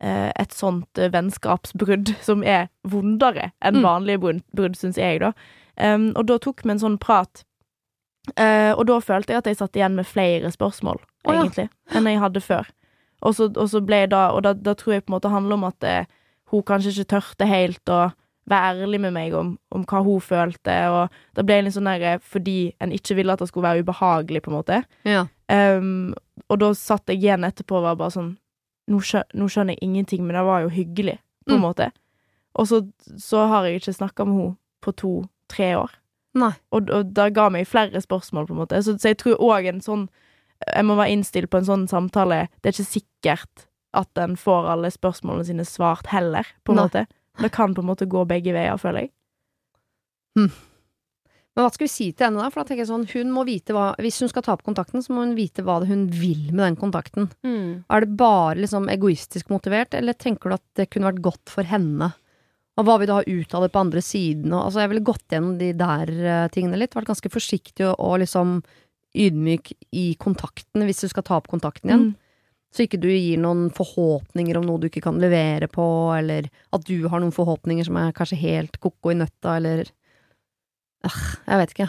[0.00, 3.82] eh, et sånt eh, vennskapsbrudd som er vondere enn Mm.
[3.82, 5.32] vanlige brudd, brudd syns jeg, da.
[5.80, 7.42] Um, og da tok vi en sånn prat.
[8.38, 11.40] uh, og da følte jeg at jeg satt igjen med flere spørsmål, Å, ja.
[11.42, 12.68] egentlig, enn jeg hadde før.
[13.22, 15.28] Og så, og så ble jeg da Og da, da tror jeg på en måte
[15.28, 16.06] handler om at eh,
[16.52, 17.98] hun kanskje ikke tørte helt å
[18.48, 21.84] være ærlig med meg om, om hva hun følte, og da ble jeg litt sånn
[21.90, 24.78] der eh, fordi en ikke ville at det skulle være ubehagelig, på en måte.
[25.06, 25.26] Ja.
[25.50, 26.14] Um,
[26.48, 28.30] og da satt jeg igjen etterpå og var bare sånn
[28.90, 31.66] nå, skjø nå skjønner jeg ingenting, men det var jo hyggelig, på en Mm.
[31.68, 31.90] måte.
[32.58, 32.80] Og så,
[33.18, 35.90] så har jeg ikke snakka med henne på to-tre år.
[36.34, 36.52] Nei.
[36.72, 38.80] Og, og det ga meg flere spørsmål, på en måte.
[38.82, 40.08] Så, så jeg tror òg en sånn
[40.74, 42.48] Jeg må være innstilt på en sånn samtale.
[42.60, 43.62] Det er ikke sikkert
[43.96, 46.84] at en får alle spørsmålene sine svart heller, på en Nei.
[46.84, 47.06] måte.
[47.40, 49.14] Det kan på en måte gå begge veier, føler jeg.
[51.50, 52.48] Men hva skal vi si til henne da?
[52.52, 55.02] For da tenker jeg sånn, hun må vite hva Hvis hun skal ta opp kontakten,
[55.02, 57.26] så må hun vite hva det hun vil med den kontakten.
[57.46, 57.82] Mm.
[57.90, 61.66] Er det bare liksom egoistisk motivert, eller tenker du at det kunne vært godt for
[61.66, 62.12] henne
[62.78, 64.54] Og hva vil du ha ut av det på andre siden?
[64.54, 66.94] Og, altså, jeg ville gått gjennom de der uh, tingene litt.
[66.96, 68.60] Vært ganske forsiktig og, og liksom
[69.10, 72.06] ydmyk i kontakten hvis du skal ta opp kontakten igjen.
[72.12, 72.29] Mm.
[72.70, 76.84] Så ikke du gir noen forhåpninger om noe du ikke kan levere på, eller at
[76.86, 79.80] du har noen forhåpninger som er kanskje helt ko-ko i nøtta, eller
[81.04, 81.88] øh, Jeg vet ikke.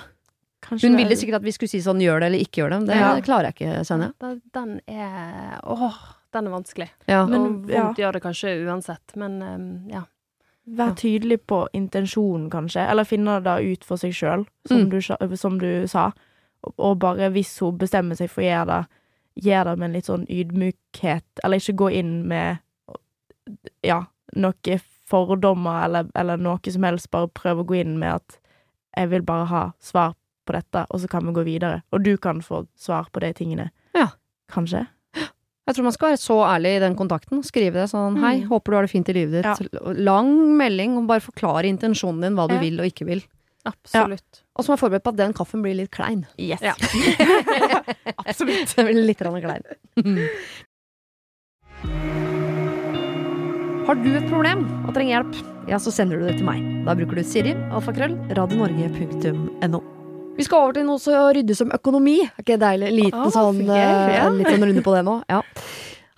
[0.62, 2.80] Kanskje Hun ville sikkert at vi skulle si sånn gjør det eller ikke gjør det,
[2.82, 3.12] men det Ja.
[3.26, 4.42] klarer jeg ikke, skjønner jeg.
[4.54, 5.98] Den, er Åh,
[6.34, 6.90] den er vanskelig.
[7.08, 7.26] Ja.
[7.26, 7.94] Men, og ja.
[7.98, 10.04] gjør det kanskje uansett, men um, ja.
[10.72, 15.36] Vær tydelig på intensjonen, kanskje, eller finne det ut for seg sjøl, som, Mm.
[15.38, 16.12] som du sa.
[16.78, 18.88] Og bare hvis hun bestemmer seg for å gjøre det,
[19.36, 22.60] gjør det med en litt sånn ydmykhet, eller ikke gå inn med
[23.86, 24.04] ja,
[24.36, 24.80] noe
[25.12, 28.38] fordommer eller, eller noe som helst, bare prøve å gå inn med at
[28.98, 30.14] jeg vil bare ha svar
[30.48, 31.82] på dette, og så kan vi gå videre.
[31.96, 33.70] Og du kan få svar på de tingene.
[33.96, 34.10] Ja.
[34.52, 34.86] Kanskje.
[35.16, 37.44] Jeg tror man skal være så ærlig i den kontakten.
[37.46, 38.24] Skrive det sånn Mm.
[38.24, 39.72] hei, håper du har det fint i livet ditt.
[40.00, 42.60] Lang melding og bare forklare intensjonen din, hva du Ja.
[42.60, 43.22] vil og ikke vil.
[43.66, 44.41] Absolutt.
[44.58, 46.26] Og så må jeg forberede på at den kaffen blir litt klein.
[46.42, 46.60] Yes.
[46.64, 46.76] Ja.
[48.28, 48.76] Absolutt.
[48.76, 49.64] Den blir litt klein.
[53.88, 55.40] Har du et problem og trenger hjelp,
[55.72, 56.62] ja, så sender du det til meg.
[56.86, 59.82] Da bruker du Siri, alfakrøll, radionorge.no.
[60.38, 62.20] Vi skal over til noe så ryddig som økonomi.
[62.24, 62.94] Er ikke det deilig?
[63.00, 64.28] Liten oh, sånn, så gøy, eh, ja.
[64.28, 65.18] en liten runde på det nå.
[65.32, 65.42] Ja.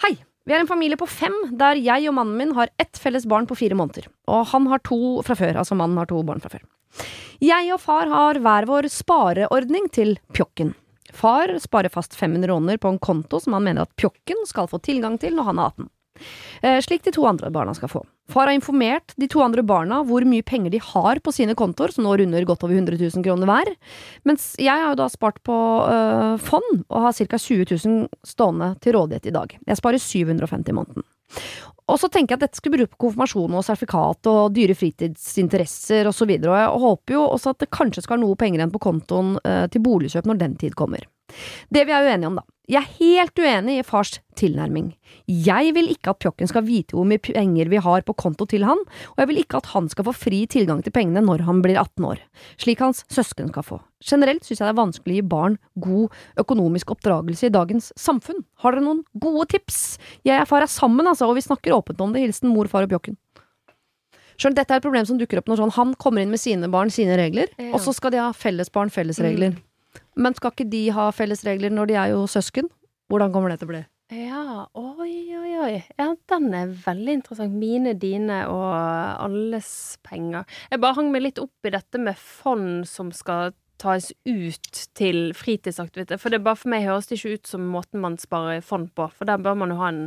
[0.06, 0.16] Hei!
[0.44, 3.48] Vi er en familie på fem, der jeg og mannen min har ett felles barn
[3.48, 4.10] på fire måneder.
[4.28, 6.66] Og han har to fra før, altså mannen har to barn fra før.
[7.44, 10.74] Jeg og far har hver vår spareordning til Pjokken.
[11.14, 14.80] Far sparer fast 500 kroner på en konto som han mener at Pjokken skal få
[14.82, 15.92] tilgang til når han er 18.
[16.62, 18.04] Eh, slik de to andre barna skal få.
[18.30, 21.92] Far har informert de to andre barna hvor mye penger de har på sine kontoer,
[21.92, 23.74] som nå runder godt over 100 000 kroner hver.
[24.24, 27.38] Mens jeg har jo da spart på øh, fond, og har ca.
[27.38, 29.58] 20 000 stående til rådighet i dag.
[29.68, 31.10] Jeg sparer 750 i måneden.
[31.92, 36.30] Og så tenker jeg at dette skulle bruke konfirmasjon og sertifikat og dyre fritidsinteresser osv.
[36.38, 38.74] Og, så og jeg håper jo også at det kanskje skal være noe penger igjen
[38.74, 41.04] på kontoen øh, til boligkjøp når den tid kommer.
[41.74, 42.44] Det vi er uenige om, da.
[42.72, 44.94] Jeg er helt uenig i fars tilnærming.
[45.28, 48.64] Jeg vil ikke at Pjokken skal vite hvor mye penger vi har på konto til
[48.64, 51.60] han, og jeg vil ikke at han skal få fri tilgang til pengene når han
[51.66, 52.22] blir 18 år,
[52.64, 53.82] slik hans søsken skal få.
[54.04, 58.40] Generelt synes jeg det er vanskelig å gi barn god økonomisk oppdragelse i dagens samfunn.
[58.64, 59.98] Har dere noen gode tips?
[60.24, 62.24] Jeg og far er sammen, altså, og vi snakker åpent om det.
[62.24, 63.20] Hilsen mor, far og Pjokken.
[64.40, 66.72] Skjønn, dette er et problem som dukker opp når sånn, han kommer inn med sine
[66.72, 67.74] barn, sine regler, Ja.
[67.76, 69.60] og så skal de ha felles barn, felles regler.
[70.16, 72.70] Men skal ikke de ha felles regler når de er jo søsken?
[73.12, 73.84] Hvordan kommer det til å bli?
[74.14, 75.74] Ja, oi, oi, oi.
[75.98, 77.56] Ja, den er veldig interessant.
[77.58, 78.70] Mine, dine og
[79.24, 80.46] alles penger.
[80.70, 85.32] Jeg bare hang meg litt opp i dette med fond som skal tas ut til
[85.36, 86.20] fritidsaktiviteter.
[86.22, 89.10] For det bare for meg høres det ikke ut som måten man sparer fond på.
[89.18, 90.04] For der bør man jo ha en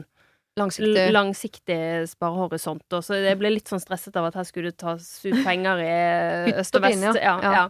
[0.57, 1.11] Langsiktig.
[1.13, 2.87] langsiktig sparehorisont.
[2.97, 5.83] Og så jeg ble litt sånn stresset av at her skulle det tas ut penger
[5.85, 7.19] i øst og vest.
[7.21, 7.35] Ja.
[7.45, 7.65] ja.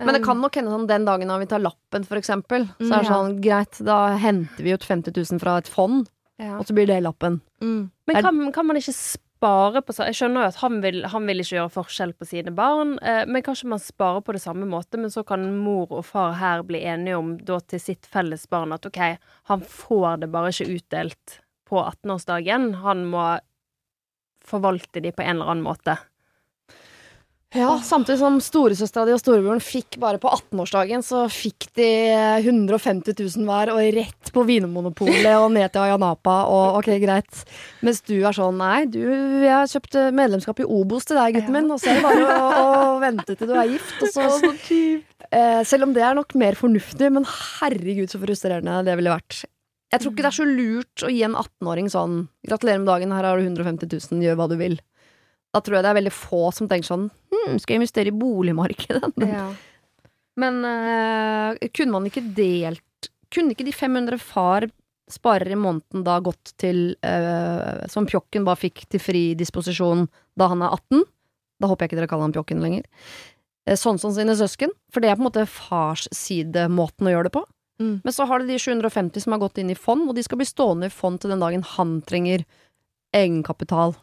[0.00, 2.92] Men det kan nok hende sånn den dagen vi tar lappen, for eksempel, så Mm,
[2.92, 6.56] er det sånn greit, da henter vi ut 50 000 fra et fond, Ja.
[6.58, 7.40] og så blir det lappen.
[7.60, 7.90] Mm.
[8.08, 11.26] Men kan, kan man ikke spare på sa- Jeg skjønner jo at han vil, han
[11.26, 14.66] vil ikke gjøre forskjell på sine barn, eh, men kanskje man sparer på det samme
[14.66, 18.46] måte, men så kan mor og far her bli enige om da til sitt felles
[18.48, 23.38] barn at OK, han får det bare ikke utdelt på 18-årsdagen, han må
[24.44, 25.98] forvalte de på en eller annen måte.
[27.52, 31.88] Ja, samtidig som storesøstera di og storebroren fikk bare på 18-årsdagen, så fikk de
[32.40, 37.42] 150 000 hver, og rett på Vinmonopolet og ned til Ayanapa, og ok, greit.
[37.84, 41.58] Mens du er sånn, nei, du, jeg har kjøpt medlemskap i Obos til deg, gutten
[41.58, 42.46] min, og så er det bare å,
[42.96, 44.52] å vente til du er gift, og så
[45.28, 49.42] eh, Selv om det er nok mer fornuftig, men herregud så frustrerende det ville vært.
[49.92, 52.14] Jeg tror ikke det er så lurt å gi en 18-åring sånn
[52.48, 54.78] Gratulerer med dagen, her har du 150 000, gjør hva du vil.
[55.52, 58.16] Da tror jeg det er veldig få som tenker sånn hm, skal jeg investere i
[58.16, 59.12] boligmarkedet?
[60.42, 64.68] Men uh, kunne man ikke delt Kunne ikke de 500 far
[65.12, 70.06] sparer i måneden da gått til uh, Som Pjokken bare fikk til fri disposisjon
[70.40, 71.04] da han er 18?
[71.60, 72.86] Da håper jeg ikke dere kaller han Pjokken lenger.
[73.68, 74.72] Uh, sånn som sine søsken.
[74.92, 77.44] For det er på en måte farssidemåten å gjøre det på.
[77.82, 77.98] Mm.
[78.06, 80.40] Men så har du de 750 som har gått inn i fond, og de skal
[80.40, 82.46] bli stående i fond til den dagen han trenger
[83.16, 83.96] egenkapital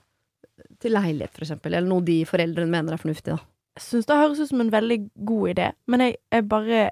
[0.79, 3.39] til leilighet, for eksempel, eller noe de foreldrene mener er fornuftig, da.
[3.79, 4.97] Jeg syns det høres ut som en veldig
[5.29, 6.89] god idé, men jeg, jeg bare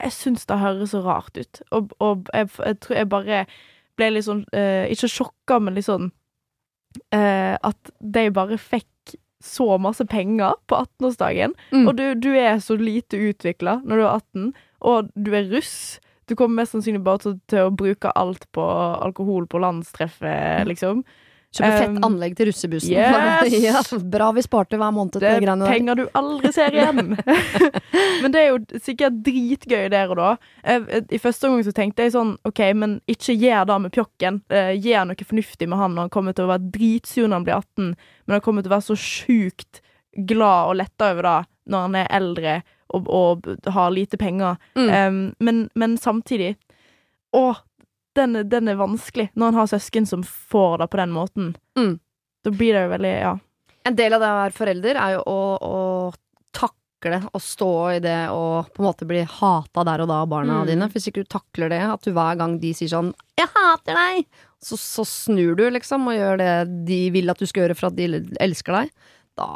[0.00, 3.40] Jeg syns det høres så rart ut, og, og jeg, jeg tror jeg bare
[4.00, 6.08] ble litt sånn eh, Ikke sjokka, men litt sånn
[7.12, 8.88] eh, At de bare fikk
[9.42, 11.88] så masse penger på 18-årsdagen, Mm.
[11.90, 14.52] og du, du er så lite utvikla når du er 18,
[14.86, 15.98] og du er russ.
[16.30, 18.62] Du kommer mest sannsynlig bare til, til å bruke alt på
[19.02, 21.02] alkohol på landstreffet, liksom.
[21.52, 22.94] Kjøpe fett anlegg til russebussen.
[22.96, 23.60] yes!
[23.60, 25.72] ja, bra vi sparte hver måned Det til greiene er der.
[25.74, 27.12] penger du aldri ser igjen.
[28.22, 30.30] men det er jo sikkert dritgøy der og da.
[30.64, 34.40] Eh, I første omgang så tenkte jeg sånn OK, men ikke gjør det med pjokken.
[34.48, 37.48] Eh, Gjør noe fornuftig med han, når han kommer til å være dritsur når han
[37.50, 37.92] blir 18,
[38.26, 39.82] men han kommer til å være så sjukt
[40.32, 41.38] glad og letta over det
[41.72, 42.54] når han er eldre
[42.92, 44.56] og, og har lite penger.
[44.76, 44.88] Mm.
[44.90, 46.54] Um, men, men samtidig
[47.32, 47.44] Å,
[48.14, 51.54] den, den er vanskelig når han har søsken som får det på den måten.
[51.78, 51.94] Mm.
[52.44, 53.38] Da blir det jo veldig Ja.
[53.84, 56.12] En del av det å være forelder er jo å, å
[56.54, 60.28] takle å stå i det og på en måte bli hata der og da av
[60.30, 60.66] barna Mm.
[60.68, 60.88] dine.
[60.92, 64.26] Hvis ikke du takler det, at du hver gang de sier sånn 'jeg hater deg',
[64.62, 67.86] så, så snur du liksom og gjør det de vil at du skal gjøre for
[67.88, 68.06] at de
[68.38, 68.90] elsker deg.
[69.36, 69.48] Da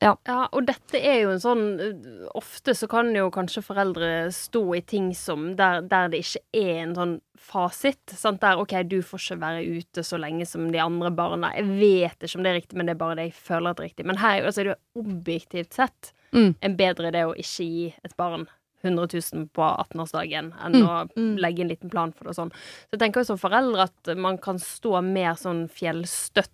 [0.00, 0.14] Ja,
[0.52, 4.80] og dette er jo en sånn uh, Ofte så kan jo kanskje foreldre stå i
[4.86, 8.14] ting som der, der det ikke er en sånn fasit.
[8.14, 8.40] Sant?
[8.40, 11.50] Der OK, du får ikke være ute så lenge som de andre barna.
[11.56, 13.76] Jeg vet ikke om det er riktig, men det er bare det jeg føler at
[13.80, 14.06] det er riktig.
[14.06, 16.54] Men her altså, er det jo objektivt sett Mm.
[16.60, 18.42] en bedre idé å ikke gi et barn
[18.84, 20.82] 100 000 på 18-årsdagen enn Mm.
[20.86, 21.38] å Mm.
[21.40, 22.52] legge en liten plan for det og sånn.
[22.52, 26.52] Så jeg tenker jo som foreldre at man kan stå mer sånn fjellstøtt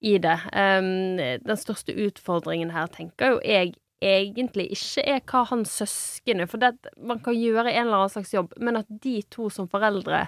[0.00, 0.36] i det.
[0.52, 6.48] Um, den største utfordringen her tenker jo jeg egentlig ikke er hva hans søsken er,
[6.48, 9.68] for det, man kan gjøre en eller annen slags jobb, men at de to som
[9.68, 10.22] foreldre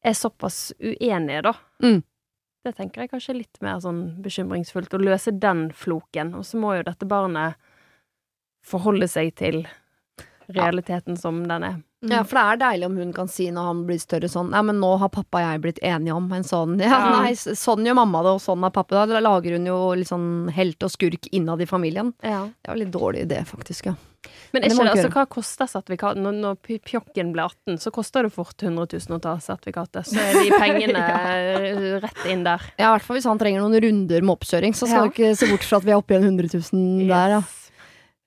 [0.00, 1.54] er såpass uenige, da.
[1.82, 1.98] Mm.
[2.64, 6.34] Det tenker jeg kanskje er litt mer sånn bekymringsfullt, å løse den floken.
[6.36, 7.56] Og så må jo dette barnet
[8.64, 9.62] forholde seg til
[10.52, 11.78] realiteten som den er.
[12.00, 12.12] Mm.
[12.14, 14.62] Ja, for det er deilig om hun kan si når han blir større sånn Nei,
[14.64, 17.10] men nå har pappa og jeg blitt enige om en sånn Ja, Ja.
[17.20, 19.02] nei, sånn gjør mamma det, og sånn er pappa.
[19.06, 22.14] Da lager hun jo litt sånn helt og skurk innad i familien.
[22.24, 22.46] Ja.
[22.64, 23.94] Det jo litt dårlig idé, faktisk, ja.
[24.52, 26.16] Men er ikke det, altså, hva koster sertifikat?
[26.20, 26.56] Når, når
[26.88, 30.08] Pjokken ble 18, så koster det fort 100 000 å ta sertifikatet.
[30.10, 32.00] Så er de pengene ja.
[32.04, 32.60] rett inn der.
[32.80, 35.08] Ja, i hvert fall hvis han trenger noen runder med oppkjøring, så skal Ja.
[35.08, 37.42] du ikke se bort fra at vi er oppe i en 100 000 der, ja.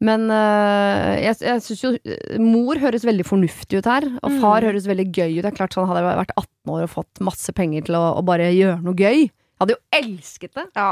[0.04, 4.42] Men øh, jeg, jeg syns jo øh, mor høres veldig fornuftig ut her, og Mm.
[4.44, 5.44] far høres veldig gøy ut.
[5.46, 8.04] Det er klart sånn Hadde jeg vært 18 år og fått masse penger til å,
[8.20, 10.66] å bare gjøre noe gøy, jeg hadde jo elsket det.
[10.76, 10.90] Ja.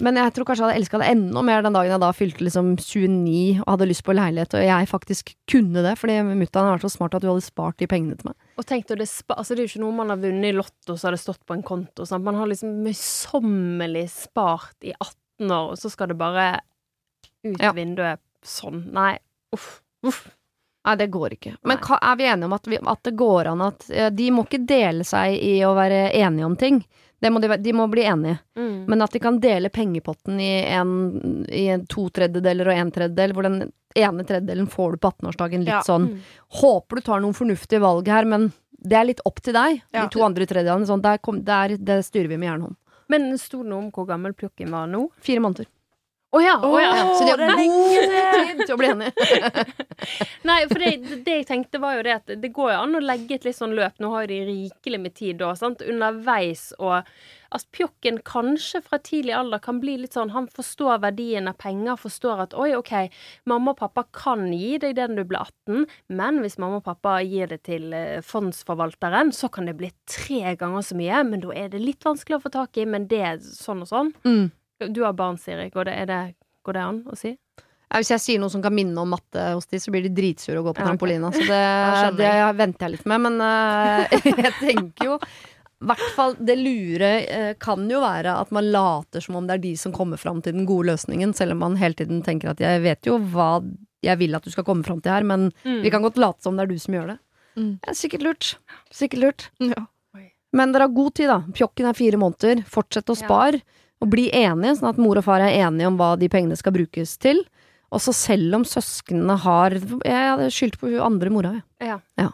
[0.00, 2.44] Men jeg tror kanskje jeg hadde elska det enda mer den dagen jeg da fylte
[2.46, 6.76] liksom 29 og hadde lyst på leilighet, og jeg faktisk kunne det, fordi mutter'n har
[6.78, 8.36] vært så smart at hun hadde spart de pengene til meg.
[8.56, 10.94] Og tenk deg, det, altså, det er jo ikke noe man har vunnet i Lotto,
[10.96, 12.06] så har det stått på en konto.
[12.08, 12.24] Sant?
[12.24, 16.46] Man har liksom møysommelig spart i 18 år, og så skal det bare
[17.44, 17.72] ut Ja.
[17.72, 18.84] vinduet sånn.
[18.92, 19.18] Nei,
[19.54, 19.80] uff.
[20.06, 20.28] Uff.
[20.86, 21.56] Nei, det går ikke.
[21.68, 23.84] Men hva, er vi enige om at, vi, at det går an at
[24.16, 26.78] De må ikke dele seg i å være enige om ting.
[27.20, 28.38] Det må de, de må bli enige.
[28.56, 28.86] Mm.
[28.88, 33.34] Men at de kan dele pengepotten i, en, i en to tredjedeler og en tredjedel,
[33.36, 33.58] hvor den
[33.94, 35.66] ene tredjedelen får du på 18-årsdagen.
[35.66, 35.82] Litt Ja.
[35.84, 36.20] sånn Mm.
[36.62, 39.82] Håper du tar noen fornuftige valg her, men det er litt opp til deg.
[39.92, 40.06] Ja.
[40.06, 40.86] De to andre tredjedelene.
[40.88, 42.76] Sånn, der kom, der, det styrer vi med jernhånd.
[43.12, 45.10] Men sto det noe om hvor gammel plukken var nå?
[45.20, 45.66] Fire måneder.
[46.30, 46.52] Å ja!
[46.62, 46.90] Å, å ja.
[47.02, 49.64] Oh, Så de det har god tid til å bli enige.
[50.48, 50.92] Nei, for det,
[51.26, 53.58] det jeg tenkte var jo det at det går jo an å legge et litt
[53.58, 53.98] sånn løp.
[53.98, 57.00] Nå har jo de rikelig med tid da, sant, underveis, og
[57.50, 61.98] at Pjokken kanskje fra tidlig alder kan bli litt sånn Han forstår verdien av penger,
[61.98, 62.92] forstår at oi, OK,
[63.50, 65.88] mamma og pappa kan gi deg det når du blir 18,
[66.20, 70.54] men hvis mamma og pappa gir det til eh, fondsforvalteren, så kan det bli tre
[70.60, 73.22] ganger så mye, men da er det litt vanskelig å få tak i, men det
[73.32, 74.14] er sånn og sånn.
[74.22, 74.50] Mm.
[74.88, 75.68] Du har barn, Siri.
[75.74, 76.20] Går det, er det,
[76.64, 77.34] går det an å si?
[77.90, 80.12] Ja, hvis jeg sier noe som kan minne om matte hos de, så blir de
[80.14, 81.32] dritsure og går på trampolina.
[81.34, 81.62] Så det,
[82.20, 82.54] det jeg.
[82.60, 83.24] venter jeg litt med.
[83.26, 84.04] Men uh,
[84.46, 85.16] jeg tenker jo
[85.80, 89.56] i hvert fall det lure uh, kan jo være at man later som om det
[89.58, 92.52] er de som kommer fram til den gode løsningen, selv om man hele tiden tenker
[92.52, 93.56] at jeg vet jo hva
[94.04, 95.82] jeg vil at du skal komme fram til her, men Mm.
[95.84, 97.18] vi kan godt late som det er du som gjør det.
[97.58, 97.72] Mm.
[97.84, 98.46] Ja, sikkert lurt.
[98.94, 99.48] Sikkert lurt.
[99.60, 99.82] Ja.
[100.56, 101.40] Men dere har god tid, da.
[101.54, 102.62] Pjokken er fire måneder.
[102.66, 103.26] Fortsett å Ja.
[104.00, 106.74] Og bli enige, sånn at mor og far er enige om hva de pengene skal
[106.76, 107.42] brukes til.
[107.90, 111.90] Og så selv om søsknene har Jeg hadde skyldt på hun andre mora, jeg.
[111.90, 111.98] Ja.
[112.20, 112.30] Ja.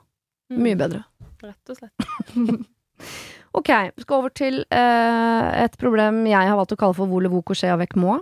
[0.53, 0.61] Mm.
[0.63, 1.03] Mye bedre.
[1.43, 2.67] Rett og slett.
[3.57, 7.31] Ok, vi skal over til uh, et problem jeg har valgt å kalle for vole
[7.33, 8.19] voco skje avec moi.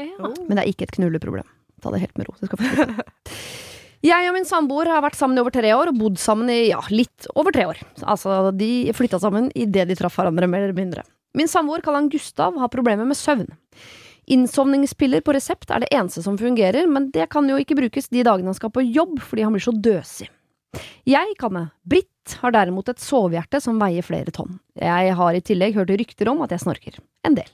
[0.00, 0.30] Ja.
[0.48, 1.44] Men det er ikke et knulleproblem.
[1.84, 2.36] Ta det helt med ro.
[2.40, 2.86] Det skal få
[4.04, 6.66] Jeg og min samboer har vært sammen i over tre år og bodd sammen i
[6.70, 7.78] ja, litt over tre år.
[8.04, 11.04] Altså, de flytta sammen idet de traff hverandre, mer eller mindre.
[11.34, 13.48] Min samboer, kall han Gustav, har problemer med søvn.
[14.30, 18.22] Innsovningspiller på resept er det eneste som fungerer, men det kan jo ikke brukes de
[18.24, 20.30] dagene han skal på jobb fordi han blir så døsig.
[21.06, 21.66] Jeg kan det.
[21.86, 24.56] Britt har derimot et sovehjerte som veier flere tonn.
[24.80, 26.98] Jeg har i tillegg hørt rykter om at jeg snorker.
[27.26, 27.50] En del.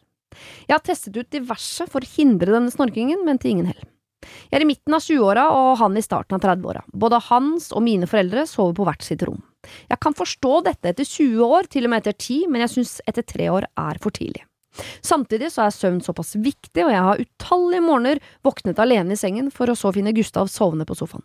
[0.69, 3.83] Jeg har testet ut diverse for å hindre denne snorkingen, men til ingen hell.
[4.51, 6.85] Jeg er i midten av 20-åra og han i starten av 30-åra.
[6.93, 9.41] Både hans og mine foreldre sover på hvert sitt rom.
[9.91, 12.95] Jeg kan forstå dette etter 20 år, til og med etter 10, men jeg syns
[13.11, 14.47] etter tre år er for tidlig.
[15.03, 19.51] Samtidig så er søvn såpass viktig, og jeg har utallige morgener våknet alene i sengen
[19.55, 21.25] for å så finne Gustav sovne på sofaen.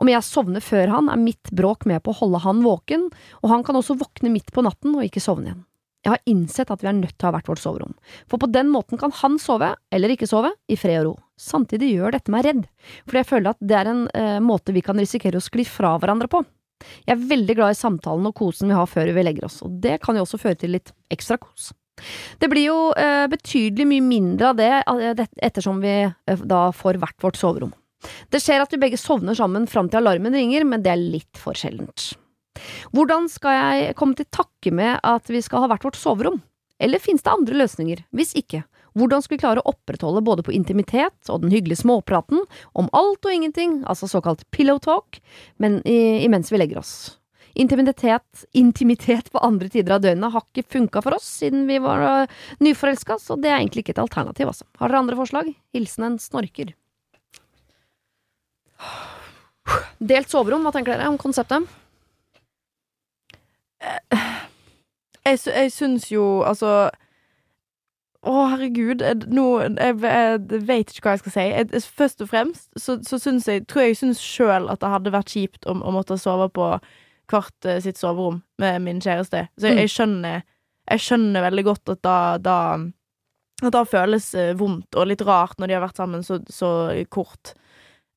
[0.00, 3.10] Om jeg sovner før han, er mitt bråk med på å holde han våken,
[3.42, 5.66] og han kan også våkne midt på natten og ikke sovne igjen.
[6.00, 7.92] Jeg har innsett at vi er nødt til å ha hvert vårt soverom,
[8.24, 11.12] for på den måten kan han sove, eller ikke sove, i fred og ro.
[11.36, 12.62] Samtidig gjør dette meg redd,
[13.04, 15.98] fordi jeg føler at det er en eh, måte vi kan risikere å skli fra
[16.00, 16.40] hverandre på.
[17.06, 19.76] Jeg er veldig glad i samtalen og kosen vi har før vi legger oss, og
[19.84, 21.70] det kan jo også føre til litt ekstra kos.
[22.40, 27.00] Det blir jo eh, betydelig mye mindre av det eh, ettersom vi eh, da får
[27.02, 27.74] hvert vårt soverom.
[28.32, 31.40] Det skjer at vi begge sovner sammen fram til alarmen ringer, men det er litt
[31.40, 32.14] for sjeldent.
[32.96, 36.40] Hvordan skal jeg komme til takke med at vi skal ha hvert vårt soverom?
[36.80, 38.04] Eller finnes det andre løsninger?
[38.16, 38.62] Hvis ikke,
[38.98, 43.24] hvordan skal vi klare å opprettholde både på intimitet og den hyggelige småpraten om alt
[43.24, 45.20] og ingenting, altså såkalt pillow talk,
[45.62, 47.16] men imens vi legger oss?
[47.58, 52.04] Intimitet, intimitet på andre tider av døgnet har ikke funka for oss siden vi var
[52.04, 54.68] uh, nyforelska, så det er egentlig ikke et alternativ, altså.
[54.78, 55.50] Har dere andre forslag?
[55.74, 56.70] Hilsen en snorker.
[59.98, 61.66] Delt soverom, hva tenker dere om konseptet?
[65.26, 66.88] Jeg, sy- syns jo, altså
[68.20, 69.00] Å, herregud.
[69.32, 71.44] Nå, jeg, jeg vet ikke hva jeg skal si.
[71.54, 75.12] Jeg, først og fremst så, så syns jeg Tror jeg syns sjøl at det hadde
[75.14, 76.66] vært kjipt om, å måtte sove på
[77.30, 79.46] hvert eh, sitt soverom med min kjæreste.
[79.56, 79.80] Så jeg, Mm.
[79.86, 80.42] jeg skjønner
[80.90, 82.56] Jeg skjønner veldig godt at da, da
[83.62, 86.70] At da føles eh, vondt og litt rart når de har vært sammen så, så
[87.12, 87.54] kort.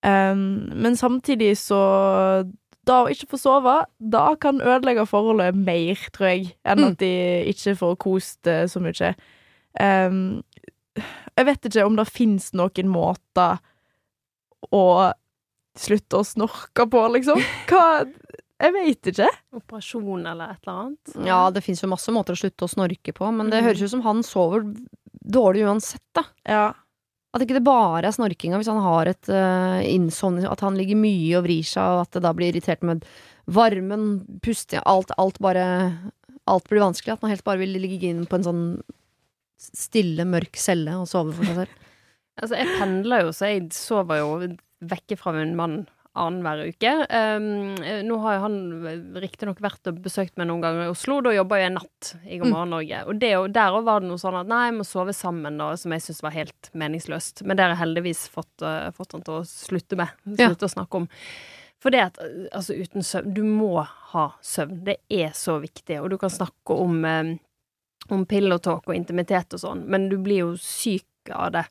[0.03, 1.79] Um, men samtidig så
[2.83, 6.87] da å ikke få sove, da kan ødelegge forholdet mer, tror jeg, enn Mm.
[6.89, 7.11] at de
[7.53, 9.13] ikke får kost eh, så mye.
[9.79, 10.43] Ehm,
[11.38, 13.57] jeg vet ikke om det fins noen måter
[14.73, 14.83] å
[15.77, 17.41] slutte å snorke på, liksom.
[17.71, 18.05] Hva
[18.63, 19.27] Jeg vet ikke.
[19.57, 21.15] Operasjon eller et eller annet.
[21.27, 23.65] Ja, det fins jo masse måter å slutte å snorke på, men det Mm.
[23.67, 24.63] høres ut som han sover
[25.25, 26.23] dårlig uansett, da.
[26.47, 26.73] Ja.
[27.33, 30.95] At ikke det bare er snorkinga hvis han har et uh, innsovning, at han ligger
[30.95, 33.03] mye og vrir seg, og at det da blir irritert med
[33.49, 35.97] varmen, pusting, alt, alt bare
[36.45, 37.13] Alt blir vanskelig.
[37.13, 38.63] At man helt bare vil ligge inn på en sånn
[39.71, 41.80] stille, mørk celle og sove for seg selv.
[42.41, 44.30] Altså, jeg pendler jo, så jeg sover jo
[44.89, 45.76] vekke fra min mann
[46.17, 46.89] annenhver uke.
[47.13, 47.76] Um,
[48.08, 48.56] nå har jo han
[49.21, 51.19] riktignok vært og besøkt meg noen ganger i Oslo.
[51.26, 52.54] Da jobber jo jeg natt i God Mm.
[52.56, 53.04] morgen Norge.
[53.06, 55.69] Og det, der òg var det noe sånn at nei, jeg må sove sammen, da,
[55.78, 57.45] som jeg syntes var helt meningsløst.
[57.45, 60.10] Men det har jeg heldigvis fått, uh, fått han til å slutte med.
[60.34, 60.49] Ja.
[60.49, 61.08] Slutte å snakke om.
[61.86, 64.82] For det at uh, altså uten søvn Du må ha søvn.
[64.89, 66.02] Det er så viktig.
[66.02, 67.36] Og du kan snakke om um,
[68.11, 71.63] om pillowtalk og intimitet og sånn, men du blir jo syk av det.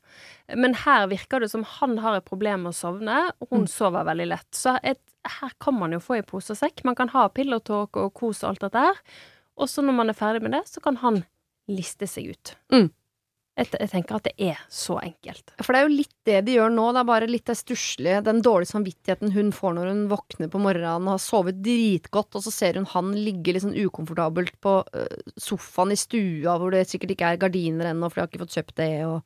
[0.57, 3.67] Men her virker det som han har et problem med å sovne, og hun Mm.
[3.69, 4.49] sover veldig lett.
[4.51, 6.83] Så et, her kan man jo få i pose og sekk.
[6.83, 8.95] Man kan ha pillowtalk og kos og alt dette her.
[9.57, 11.25] Og så når man er ferdig med det, så kan han
[11.69, 12.55] liste seg ut.
[12.71, 12.89] Mm.
[13.55, 15.51] Jeg, jeg tenker at det er så enkelt.
[15.61, 16.87] For det er jo litt det de gjør nå.
[16.95, 20.61] Det er bare litt det stusslige, den dårlige samvittigheten hun får når hun våkner på
[20.63, 24.79] morgenen og har sovet dritgodt, og så ser hun han ligge litt sånn ukomfortabelt på
[24.81, 28.41] øh, sofaen i stua hvor det sikkert ikke er gardiner ennå, for de har ikke
[28.47, 29.21] fått kjøpt det, og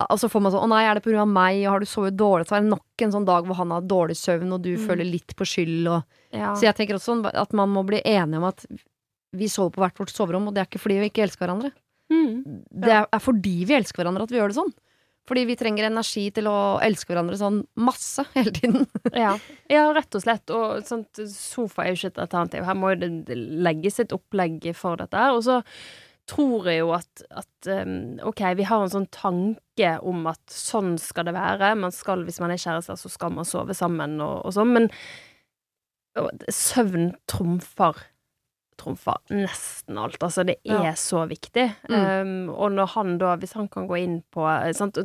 [0.00, 1.80] og så får man sånn 'Å nei, er det på grunn av meg, og har
[1.80, 4.52] du sovet dårlig?' Så er det nok en sånn dag hvor han har dårlig søvn,
[4.54, 4.86] og du Mm.
[4.88, 6.54] føler litt på skyld, og Ja.
[6.54, 8.64] Så jeg tenker også at man må bli enige om at
[9.36, 11.72] vi sover på hvert vårt soverom, og det er ikke fordi vi ikke elsker hverandre.
[12.12, 12.62] Mm.
[12.84, 14.74] Det er fordi vi elsker hverandre at vi gjør det sånn.
[15.28, 18.86] Fordi vi trenger energi til å elske hverandre sånn masse hele tiden.
[19.22, 19.36] Ja.
[19.70, 20.50] ja, rett og slett.
[20.54, 22.64] Og sånt, sofa er jo ikke et alternativ.
[22.66, 25.26] Her må det legges et opplegg for dette.
[25.36, 25.60] Og så
[26.30, 30.96] tror jeg jo at, at um, OK, vi har en sånn tanke om at sånn
[31.02, 31.74] skal det være.
[31.78, 34.74] Man skal, hvis man er kjærester, så skal man sove sammen og, og sånn.
[34.74, 34.90] Men
[36.18, 38.02] og søvn trumfer
[38.82, 40.18] trumfer nesten alt.
[40.22, 40.92] Altså, det er Ja.
[40.98, 41.68] så viktig.
[41.88, 44.98] Um, og når han da, hvis han kan gå inn på eh, sant,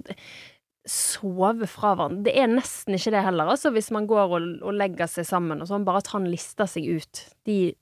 [0.87, 2.23] Sove fra hverandre.
[2.29, 5.59] Det er nesten ikke det heller, altså, hvis man går og, og legger seg sammen
[5.59, 5.83] og sånn.
[5.83, 7.25] Bare at han lister seg ut.
[7.47, 7.73] De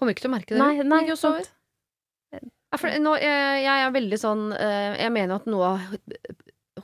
[0.00, 0.58] Kommer ikke til å merke det.
[0.62, 1.50] Nei, nei, Ligger sant.
[2.34, 5.84] Ja, for nå, jeg, jeg er veldig sånn eh, Jeg mener at noe av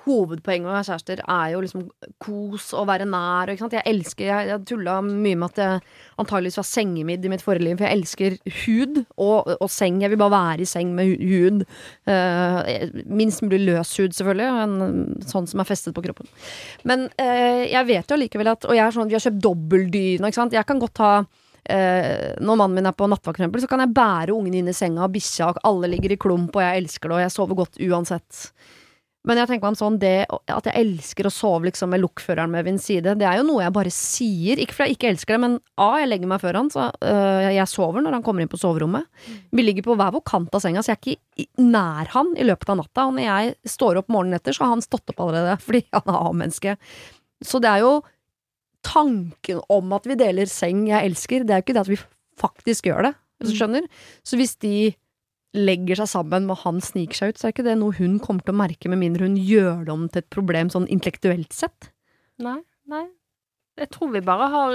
[0.05, 1.83] hovedpoenget med å være kjærester er jo liksom
[2.23, 3.53] kos og være nær.
[3.53, 3.75] og?
[3.75, 5.83] Jeg elsker Jeg, jeg tulla mye med at jeg
[6.23, 10.01] antageligvis var sengemidd i mitt forrige liv, for jeg elsker hud og, og seng.
[10.05, 11.67] Jeg vil bare være i seng med hud.
[12.09, 12.63] Uh,
[13.07, 14.65] minst mulig løs hud, selvfølgelig.
[14.65, 16.31] En sånn som er festet på kroppen.
[16.89, 20.29] Men uh, jeg vet jo allikevel at Og jeg er sånn, vi har kjøpt dobbeldyne,
[20.29, 20.57] ikke sant.
[20.57, 21.15] Jeg kan godt ha
[21.71, 24.71] Eh, når mannen min er på nattvakt, for eksempel, så kan jeg bære ungen inn
[24.71, 27.81] i senga, bikkja, alle ligger i klump, og jeg elsker det, og jeg sover godt
[27.85, 28.41] uansett.
[29.29, 32.65] Men jeg tenker meg sånn det at jeg elsker å sove liksom med lokføreren med
[32.65, 34.61] ved min side, det er jo noe jeg bare sier.
[34.63, 37.49] Ikke fordi jeg ikke elsker det, men A, jeg legger meg før han, så øh,
[37.53, 39.11] jeg sover når han kommer inn på soverommet.
[39.53, 42.47] Vi ligger på hver vår kant av senga, så jeg er ikke nær han i
[42.49, 43.07] løpet av natta.
[43.11, 46.09] Og når jeg står opp morgenen etter, så har han stått opp allerede, fordi han
[46.15, 46.79] er A-menneske.
[47.45, 47.93] Så det er jo
[48.89, 52.01] tanken om at vi deler seng jeg elsker, det er jo ikke det at vi
[52.41, 53.15] faktisk gjør det.
[53.41, 53.85] Hvis du skjønner?
[54.25, 54.75] Så hvis de
[55.57, 58.45] legger seg sammen og han sniker seg ut, så er ikke det noe hun kommer
[58.47, 61.91] til å merke, med mindre hun gjør det om til et problem sånn intellektuelt sett.
[62.43, 63.07] Nei, nei.
[63.81, 64.73] Jeg tror vi bare har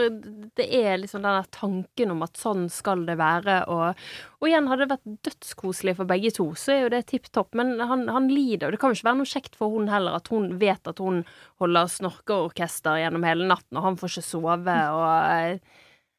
[0.58, 4.00] Det er liksom den der tanken om at sånn skal det være, og,
[4.40, 7.54] og igjen, hadde det vært dødskoselig for begge to, så er jo det tipp topp,
[7.60, 10.18] men han, han lider, og det kan jo ikke være noe kjekt for hun heller,
[10.18, 11.22] at hun vet at hun
[11.62, 15.06] holder snorkeorkester gjennom hele natten, og han får ikke sove, og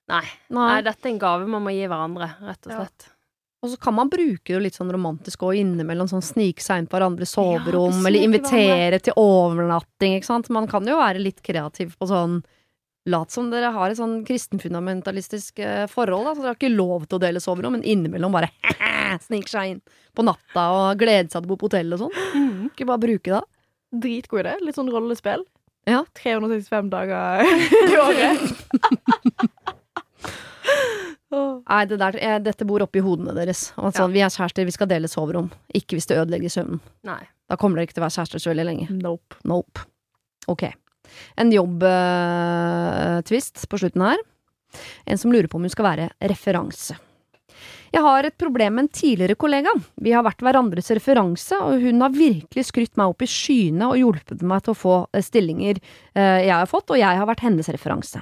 [0.06, 0.22] Nei.
[0.54, 0.62] Nei.
[0.70, 2.84] Nei, dette er en gave man må gi hverandre, rett og Ja.
[3.64, 6.88] Og så kan man bruke det litt sånn romantisk og innimellom sånn snike seg inn
[6.90, 10.50] på hverandres soverom, ja, eller invitere til overnatting, ikke sant.
[10.54, 12.42] Man kan jo være litt kreativ på sånn
[13.06, 16.32] Lat som dere har et sånn kristenfundamentalistisk eh, forhold, da.
[16.34, 18.48] Så dere har ikke lov til å dele soverom, men innimellom bare
[19.28, 22.16] snike seg inn på natta og glede seg til å bo på hotell og sånn.
[22.66, 23.44] Ikke bare bruke det.
[24.02, 24.56] Dritgod idé.
[24.66, 25.46] Litt sånn rollespill.
[25.86, 26.02] Ja.
[26.18, 28.42] 365 dager i året.
[31.66, 33.60] Nei, det der, jeg, dette bor oppi hodene deres.
[33.76, 35.48] Altså, sånn, Vi er kjærester, vi skal dele soverom.
[35.76, 36.80] Ikke hvis det ødelegger søvnen.
[37.08, 37.22] Nei.
[37.46, 38.86] Da kommer dere ikke til å være kjærester så veldig lenge.
[39.02, 39.32] Nope.
[39.46, 39.78] Nope.
[40.50, 40.64] Ok.
[41.38, 41.96] En jobbtvist
[43.70, 44.18] på slutten her.
[45.06, 46.94] En som lurer på om hun skal være referanse.
[47.94, 49.72] Jeg har et problem med en tidligere kollega.
[50.02, 54.00] Vi har vært hverandres referanse, og hun har virkelig skrytt meg opp i skyene og
[54.00, 57.44] hjulpet meg til å få eh, stillinger eh, jeg har fått, og jeg har vært
[57.46, 58.20] hennes referanse.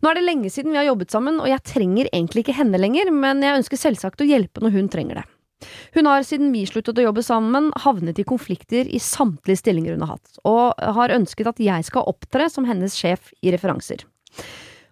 [0.00, 2.80] Nå er det lenge siden vi har jobbet sammen, og jeg trenger egentlig ikke henne
[2.80, 5.26] lenger, men jeg ønsker selvsagt å hjelpe når hun trenger det.
[5.92, 10.06] Hun har siden vi sluttet å jobbe sammen, havnet i konflikter i samtlige stillinger hun
[10.06, 14.06] har hatt, og har ønsket at jeg skal opptre som hennes sjef i referanser.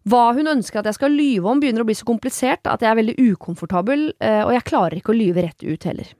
[0.08, 2.92] Hva hun ønsker at jeg skal lyve om, begynner å bli så komplisert at jeg
[2.92, 6.12] er veldig ukomfortabel, eh, og jeg klarer ikke å lyve rett ut heller.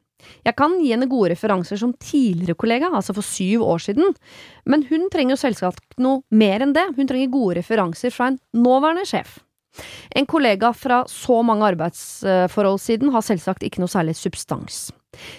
[0.47, 4.15] Jeg kan gi henne gode referanser som tidligere kollega, altså for syv år siden,
[4.67, 8.41] men hun trenger jo selvsagt noe mer enn det, hun trenger gode referanser fra en
[8.57, 9.39] nåværende sjef.
[10.17, 14.89] En kollega fra så mange arbeidsforhold siden har selvsagt ikke noe særlig substans.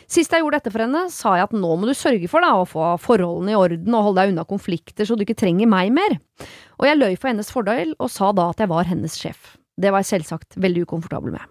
[0.10, 2.54] Sist jeg gjorde dette for henne, sa jeg at nå må du sørge for da,
[2.58, 5.92] å få forholdene i orden og holde deg unna konflikter så du ikke trenger meg
[5.96, 6.18] mer.
[6.80, 9.56] Og jeg løy for hennes fordel og sa da at jeg var hennes sjef.
[9.80, 11.46] Det var jeg selvsagt veldig ukomfortabel med.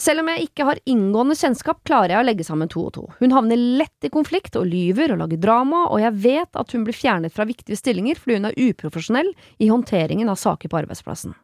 [0.00, 3.04] Selv om jeg ikke har inngående kjennskap, klarer jeg å legge sammen to og to.
[3.20, 6.84] Hun havner lett i konflikt og lyver og lager drama, og jeg vet at hun
[6.86, 9.32] blir fjernet fra viktige stillinger fordi hun er uprofesjonell
[9.62, 11.34] i håndteringen av saker på arbeidsplassen.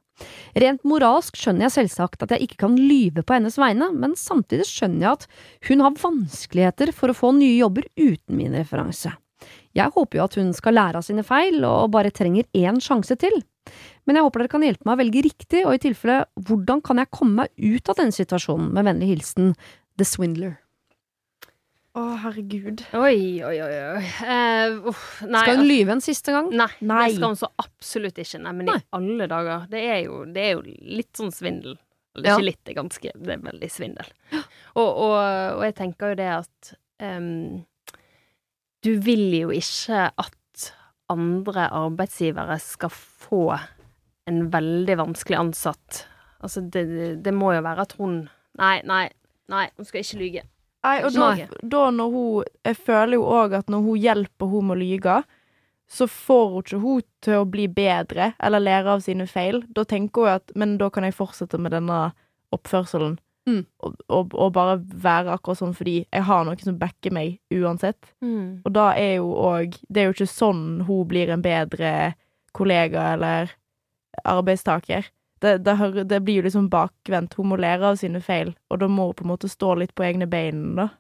[0.61, 4.66] Rent moralsk skjønner jeg selvsagt at jeg ikke kan lyve på hennes vegne, men samtidig
[4.68, 5.26] skjønner jeg at
[5.70, 9.14] hun har vanskeligheter for å få nye jobber uten min referanse.
[9.76, 13.16] Jeg håper jo at hun skal lære av sine feil og bare trenger én sjanse
[13.20, 13.40] til.
[14.06, 17.02] Men jeg håper dere kan hjelpe meg å velge riktig, og i tilfelle, hvordan kan
[17.02, 18.72] jeg komme meg ut av denne situasjonen?
[18.76, 19.54] Med vennlig hilsen
[20.00, 20.58] The Swindler.
[21.98, 22.84] Å, herregud.
[22.94, 23.78] Oi, oi, oi.
[23.98, 24.02] oi.
[24.22, 26.50] Uh, uh, nei, Skal hun lyve en siste gang?
[26.54, 27.08] Nei, Nei.
[27.10, 28.38] det skal hun så absolutt ikke.
[28.44, 28.76] Nei, men Nei.
[28.78, 29.64] i alle dager.
[29.72, 30.62] Det er jo, det er jo
[31.00, 31.74] litt sånn svindel.
[32.14, 32.36] Eller Ja.
[32.36, 34.14] Ikke litt, det er ganske Det er veldig svindel.
[34.74, 35.16] Og, og,
[35.58, 36.70] og jeg tenker jo det at
[37.02, 37.60] um,
[38.86, 40.34] Du vil jo ikke at
[41.11, 43.44] andre arbeidsgivere skal få
[44.30, 46.04] en veldig vanskelig ansatt.
[46.40, 46.84] Altså, det,
[47.24, 48.22] det, må jo være at hun
[48.58, 49.04] Nei, nei,
[49.52, 50.46] nei, hun skal ikke lyge.
[50.84, 51.28] Nei, og da,
[51.61, 55.16] da når hun Jeg føler jo òg at når hun hjelper hun med å lyge,
[55.90, 59.62] så får hun ikke hun til å bli bedre eller lære av sine feil.
[59.68, 62.00] Da tenker hun at Men da kan jeg fortsette med denne
[62.54, 63.18] oppførselen.
[63.49, 63.62] Mm.
[63.82, 68.12] Og, og, og bare være akkurat sånn fordi jeg har noen som backer meg uansett.
[68.22, 68.61] Mm.
[68.64, 72.12] Og da er jo òg Det er jo ikke sånn hun blir en bedre
[72.57, 73.55] kollega eller
[74.26, 75.09] arbeidstaker.
[75.41, 77.38] Det, det, det blir jo liksom bakvendt.
[77.38, 79.95] Hun må lære av sine feil, og da må hun på en måte stå litt
[79.97, 80.91] på egne bein, da.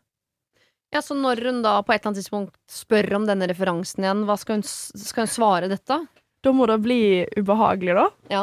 [0.90, 4.24] Ja, Så når hun da på et eller annet tidspunkt spør om denne referansen igjen,
[4.26, 6.00] hva skal hun, skal hun svare dette?
[6.42, 7.02] Da må det bli
[7.36, 8.06] ubehagelig, da.
[8.32, 8.42] Ja.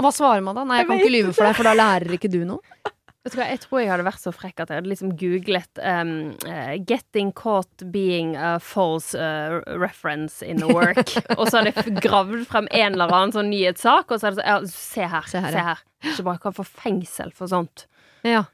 [0.00, 0.64] Og hva svarer man da?
[0.64, 2.80] Nei, jeg, Jeg kan ikke lyve for deg, for da lærer ikke du noe.
[3.20, 5.80] Vet du hva, Jeg tror jeg hadde vært så frekk at jeg hadde liksom googlet
[5.84, 6.12] um,
[6.48, 11.12] uh, 'Getting caught being a false uh, reference in the work'.
[11.38, 14.72] og så hadde jeg gravd frem en eller annen sånn nyhetssak, og så hadde jeg
[14.72, 15.84] sagt ja, se her, Se se her, her.
[16.00, 16.14] ja.
[16.14, 17.84] Ikke bare kan få fengsel for sånt.
[18.24, 18.46] Ja.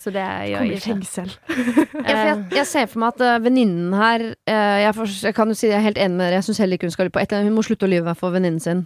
[0.00, 0.84] Så det gjør jeg ikke.
[0.84, 1.32] fengsel.
[2.10, 5.48] Ja, jeg, jeg ser for meg at uh, venninnen her uh, jeg, for, jeg kan
[5.52, 7.16] jo si jeg er helt enig med dere, jeg syns heller ikke hun skal lyve
[7.16, 7.52] på et eller annet.
[7.52, 8.84] Hun må slutte å lyve for venninnen sin.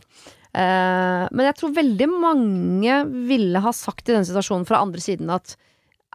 [0.55, 2.98] Eh, men jeg tror veldig mange
[3.28, 5.57] ville ha sagt i den situasjonen fra andre siden at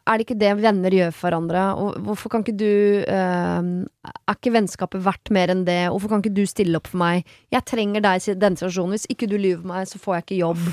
[0.09, 1.63] er det ikke det venner gjør for hverandre?
[1.77, 3.67] Og hvorfor kan ikke du eh,
[4.07, 5.81] Er ikke vennskapet verdt mer enn det?
[5.91, 7.27] Hvorfor kan ikke du stille opp for meg?
[7.53, 8.95] Jeg trenger deg i denne situasjonen.
[8.95, 10.63] Hvis ikke du lyver meg, så får jeg ikke jobb.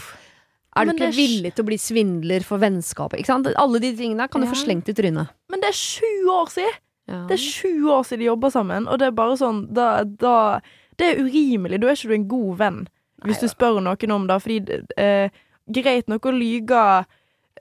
[0.76, 3.28] Er du ikke er villig til å bli svindler for vennskapet?
[3.32, 4.52] Alle de tingene kan du Ja.
[4.52, 5.28] få slengt i trynet.
[5.50, 6.80] Men det er sju år siden!
[7.08, 7.20] Ja.
[7.28, 10.60] Det er sju år siden de jobber sammen, og det er bare sånn da, da
[10.98, 11.78] Det er urimelig.
[11.80, 12.88] Da er ikke du en god venn,
[13.24, 14.40] hvis du spør noen om det.
[14.42, 15.30] Fordi eh,
[15.66, 16.80] Greit nok å lyge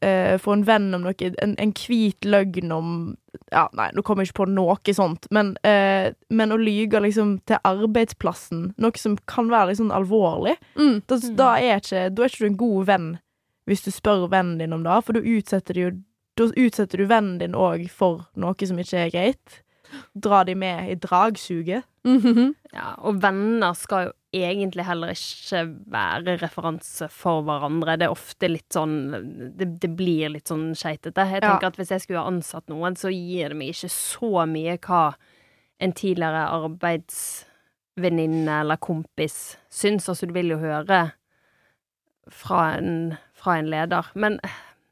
[0.01, 2.91] eh, for en venn om noe, en, en hvit løgn om
[3.51, 7.39] Ja, nei, nå kommer jeg ikke på noe sånt, men, eh, men å lyge liksom
[7.49, 11.01] til arbeidsplassen, noe som kan være litt sånn alvorlig, Mm.
[11.07, 13.09] da, da, er ikke, da er ikke du en god venn
[13.67, 15.91] hvis du spør vennen din om det, for da utsetter jo
[16.37, 19.61] da utsetter du vennen din òg for noe som ikke er greit.
[20.15, 21.83] Dra de med i dragsuget.
[22.05, 22.53] Mhm.
[22.73, 24.11] Ja, og venner skal jo
[24.43, 25.61] egentlig heller ikke
[25.91, 27.95] være referanse for hverandre.
[27.97, 28.95] Det er ofte litt sånn
[29.57, 31.25] Det, det blir litt sånn skeitete.
[31.31, 31.49] Jeg Ja.
[31.53, 34.77] tenker at hvis jeg skulle ha ansatt noen, så gir det meg ikke så mye
[34.79, 35.15] hva
[35.79, 40.07] en tidligere arbeidsvenninne eller kompis syns.
[40.09, 41.11] Altså, du vil jo høre
[42.31, 44.05] fra en, fra en leder.
[44.15, 44.39] Men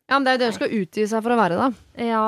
[0.09, 1.69] Ja, men det er jo det hun skal utgi seg for å være, da.
[1.97, 2.25] ja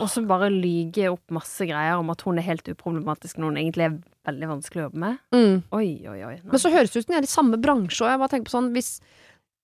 [0.00, 3.56] Og så bare lyge opp masse greier om at hun er helt uproblematisk når hun
[3.60, 3.98] egentlig er
[4.28, 5.22] veldig vanskelig å jobbe med.
[5.34, 5.56] Mm.
[5.78, 6.36] Oi, oi, oi.
[6.36, 6.52] nei.
[6.52, 8.50] Men så høres det ut som de er i samme bransje, og jeg bare tenker
[8.50, 8.92] på sånn hvis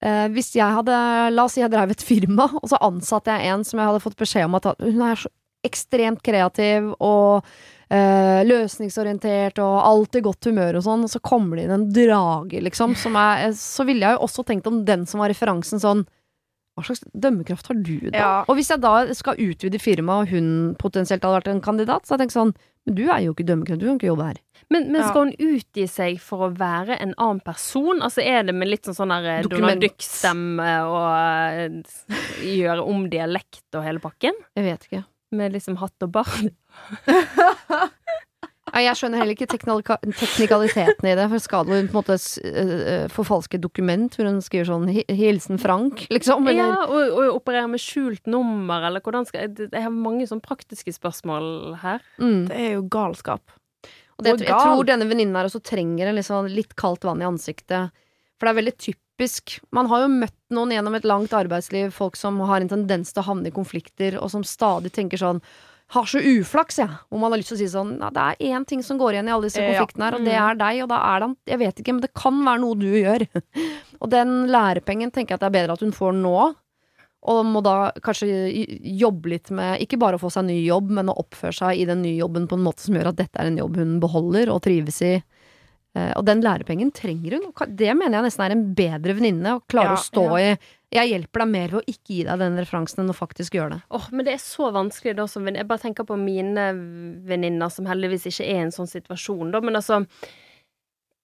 [0.05, 0.99] eh, hvis jeg hadde
[1.35, 4.05] La oss si jeg drev et firma, og så ansatte jeg en som jeg hadde
[4.05, 5.33] fått beskjed om at hun er så
[5.65, 7.47] ekstremt kreativ og
[7.89, 12.61] eh, løsningsorientert og alltid godt humør og sånn, og så kommer det inn en drage,
[12.67, 16.05] liksom, som er Så ville jeg jo også tenkt om den som var referansen sånn
[16.75, 18.19] hva slags dømmekraft har du, da?
[18.19, 18.31] Ja.
[18.51, 20.49] Og hvis jeg da skal utvide firmaet, og hun
[20.81, 22.55] potensielt hadde vært en kandidat, så jeg tenker sånn
[22.85, 24.39] Men du er jo ikke dømmekraft, du kan ikke jobbe her.
[24.69, 25.07] Men, men Ja.
[25.09, 28.03] skal hun utgi seg for å være en annen person?
[28.05, 29.63] Altså Er det med litt sånn sånn der eh, Dokument.
[29.63, 34.37] Donald Duck-stemme og uh, gjøre om dialekt og hele pakken?
[34.59, 35.05] Jeg vet ikke.
[35.33, 36.45] Med liksom hatt og bart?
[38.75, 41.27] Jeg skjønner heller ikke teknikaliteten i det.
[41.31, 45.59] For skal hun på en måte s- øh, forfalske dokument hvor hun skriver sånn 'Hilsen
[45.63, 46.47] Frank', liksom?
[46.49, 50.27] Eller Ja, og, og operere med skjult nummer, eller hvordan skal jeg Jeg har mange
[50.27, 52.01] sånn praktiske spørsmål her.
[52.19, 52.49] mm.
[52.49, 53.41] Det er jo galskap.
[54.19, 57.21] Og det, jeg, jeg tror denne venninnen her også trenger en sånn, litt kaldt vann
[57.21, 57.91] i ansiktet.
[58.39, 59.61] For det er veldig typisk.
[59.73, 63.23] Man har jo møtt noen gjennom et langt arbeidsliv, folk som har en tendens til
[63.23, 65.41] å havne i konflikter, og som stadig tenker sånn
[65.95, 66.91] har så uflaks, jeg.
[66.91, 67.05] Ja.
[67.09, 69.17] Hvor man har lyst til å si sånn ja, Det er én ting som går
[69.17, 71.63] igjen i alle disse konfliktene her, og det er deg, og da er det Jeg
[71.63, 73.27] vet ikke, men det kan være noe du gjør.
[74.03, 76.37] og den lærepengen tenker jeg at det er bedre at hun får nå.
[77.25, 78.29] Og må da kanskje
[79.01, 81.87] jobbe litt med Ikke bare å få seg ny jobb, men å oppføre seg i
[81.89, 84.53] den nye jobben på en måte som gjør at dette er en jobb hun beholder
[84.53, 85.15] og trives i.
[85.95, 87.53] Eh, og den lærepengen trenger hun.
[87.71, 89.53] Det mener jeg nesten er en bedre venninne.
[89.59, 90.49] Å klare Ja, å stå i
[90.95, 93.77] Jeg hjelper deg mer ved å ikke gi deg den referansen enn å faktisk gjøre
[93.77, 93.83] det.
[93.91, 96.69] Åh, men det er så vanskelig da som venn- Jeg bare tenker på mine
[97.27, 100.05] venninner som heldigvis ikke er i en sånn situasjon, da, men altså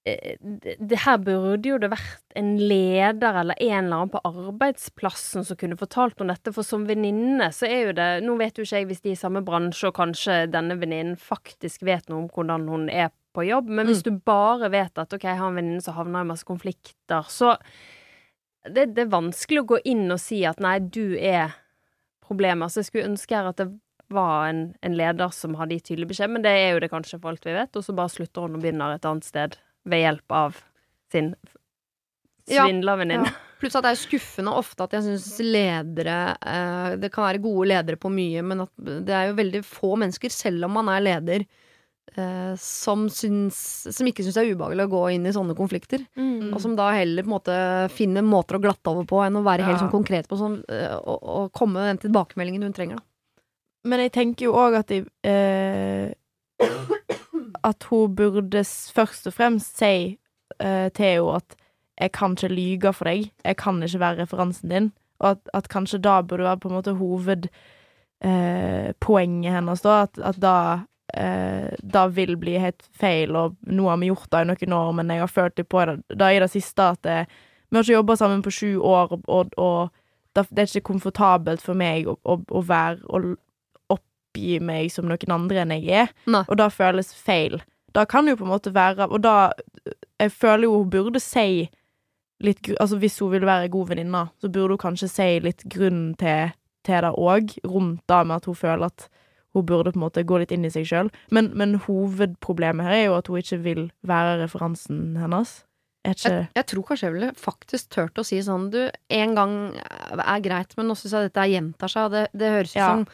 [0.07, 4.23] eh, det, det her burde jo det vært en leder eller en eller annen på
[4.25, 8.59] arbeidsplassen som kunne fortalt om dette, for som venninne så er jo det Nå vet
[8.59, 12.09] jo ikke jeg hvis de er i samme bransje, og kanskje denne venninnen faktisk vet
[12.11, 15.39] noe om hvordan hun er på jobb, men hvis du bare vet at ok, jeg
[15.39, 17.55] har en venninne som havner i masse konflikter, så
[18.67, 21.55] det, det er vanskelig å gå inn og si at nei, du er
[22.27, 22.73] problemet.
[22.73, 23.71] Så jeg skulle ønske her at det
[24.11, 27.21] var en, en leder som hadde gitt tydelig beskjed, men det er jo det kanskje
[27.21, 29.57] for alt vi vet, og så bare slutter hun og begynner et annet sted
[29.89, 30.59] ved hjelp av
[31.13, 31.33] sin
[32.51, 32.67] Ja,
[33.23, 33.31] ja.
[33.61, 37.67] Pluss at det er skuffende ofte at jeg syns ledere eh, Det kan være gode
[37.69, 38.73] ledere på mye, men at
[39.07, 41.45] det er jo veldig få mennesker, selv om man er leder,
[42.59, 43.59] som, syns,
[43.95, 46.01] som ikke syns det er ubehagelig å gå inn i sånne konflikter.
[46.19, 46.51] Mm.
[46.51, 47.55] Og som da heller på en måte
[47.95, 50.97] finner måter å glatte over på enn å være helt sånn konkret på sånn, eh,
[50.99, 52.97] og, og komme med den tilbakemeldingen hun trenger.
[52.99, 53.03] Da.
[53.91, 56.07] Men jeg tenker jo òg at de eh,
[57.65, 59.95] At hun burde først og fremst si
[60.61, 61.49] eh, til henne at
[62.01, 65.69] 'jeg kan ikke lyge for deg', 'jeg kan ikke være referansen din', og at, at
[65.69, 67.51] kanskje da burde være på en måte hovedpoenget
[69.51, 70.03] eh, hennes, da.
[70.03, 70.81] At, at da
[71.15, 74.93] eh, da vil bli helt feil, og nå har vi gjort det i noen år,
[74.99, 77.19] men jeg har følt litt på det da i det siste at det,
[77.71, 80.93] vi har ikke jobba sammen på sju år, og, og, og da, det er ikke
[80.93, 83.35] komfortabelt for meg å, å, å være å
[83.97, 86.45] oppgi meg som noen andre enn jeg er, Nei.
[86.47, 87.61] og da føles feil.
[87.95, 89.51] Da kan det jo på en måte være Og da
[90.21, 91.65] Jeg føler jo hun burde si
[92.39, 96.15] litt Altså hvis hun vil være god venninne, så burde hun kanskje si litt grunn
[96.21, 96.53] til,
[96.87, 99.09] til det òg, rundt det med at hun føler at
[99.57, 101.11] hun burde på en måte gå litt inn i seg sjøl.
[101.35, 105.57] Men, men hovedproblemet her er jo at hun ikke vil være referansen hennes.
[106.07, 108.79] Ikke Jeg, jeg tror kanskje jeg ville faktisk turt å si sånn Du,
[109.13, 109.57] en gang
[110.17, 112.87] er greit, men nå syns jeg dette gjentar seg, det, det høres ut Ja.
[112.95, 113.05] som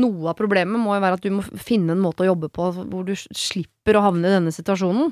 [0.00, 2.70] noe av problemet må jo være at du må finne en måte å jobbe på
[2.78, 5.10] hvor du slipper å havne i denne situasjonen.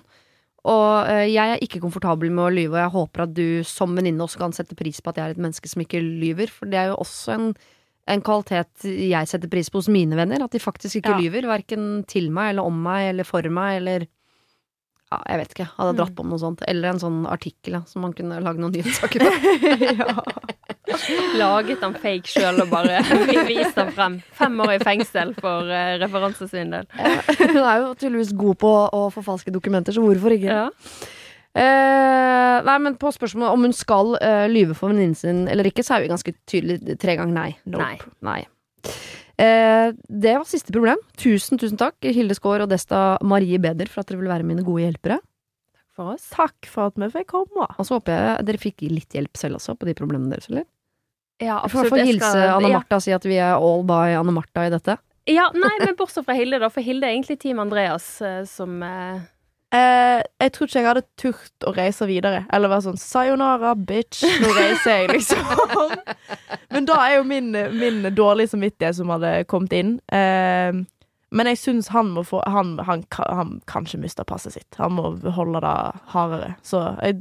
[0.70, 3.92] Og eh, jeg er ikke komfortabel med å lyve, og jeg håper at du som
[3.96, 6.68] venninne også kan sette pris på at jeg er et menneske som ikke lyver, for
[6.72, 7.46] det er jo også en,
[8.10, 11.20] en kvalitet jeg setter pris på hos mine venner, at de faktisk ikke Ja.
[11.22, 14.06] lyver, verken til meg eller om meg eller for meg eller
[15.10, 16.60] ja, jeg vet ikke, hadde dratt på med noe sånt.
[16.70, 19.30] Eller en sånn artikkel ja, som man kunne lage noen nyhetssaker på.
[21.40, 23.00] Laget han fake sjøl og bare
[23.50, 24.18] vist han frem.
[24.38, 26.86] Fem år i fengsel for uh, referansesvindel.
[26.94, 30.60] Hun er jo tydeligvis god på å forfalske dokumenter, så hvorfor ikke?
[30.62, 30.68] Ja.
[31.50, 35.82] Eh, nei, men på spørsmålet om hun skal uh, lyve for venninnen sin eller ikke,
[35.82, 37.50] så er vi ganske tydelig tre ganger nei.
[37.74, 37.96] Nei.
[38.26, 38.42] Nei.
[39.40, 41.00] Uh, det var siste problem.
[41.18, 44.64] Tusen, tusen takk, Hilde Skaar og Desta Marie Beder, for at dere ville være mine
[44.66, 45.18] gode hjelpere.
[45.74, 46.28] Takk For oss.
[46.30, 47.66] Takk for at vi fikk komme.
[47.74, 50.68] Og så håper jeg dere fikk litt hjelp selv også, på de problemene deres, eller?
[51.40, 52.54] Ja, Jeg får fall Jeg hilse skal...
[52.60, 55.00] Anne Martha og si at vi er all by Anne Martha i dette.
[55.28, 56.70] Ja, nei, men bortsett fra Hilde, da.
[56.70, 58.06] For Hilde er egentlig Team Andreas,
[58.50, 58.78] som
[59.72, 62.44] eh, jeg tror ikke jeg hadde turt å reise videre.
[62.52, 65.96] Eller være sånn 'sayonara, bitch', nå reiser jeg, liksom.
[66.72, 69.96] Men da er jo min, min dårlige samvittighet som hadde kommet inn.
[70.12, 70.72] Eh,
[71.32, 74.74] men jeg syns han må få Han, han, kan- han kanskje ikke miste passet sitt.
[74.78, 75.74] Han må holde det
[76.10, 76.56] hardere.
[76.66, 77.20] Så jeg,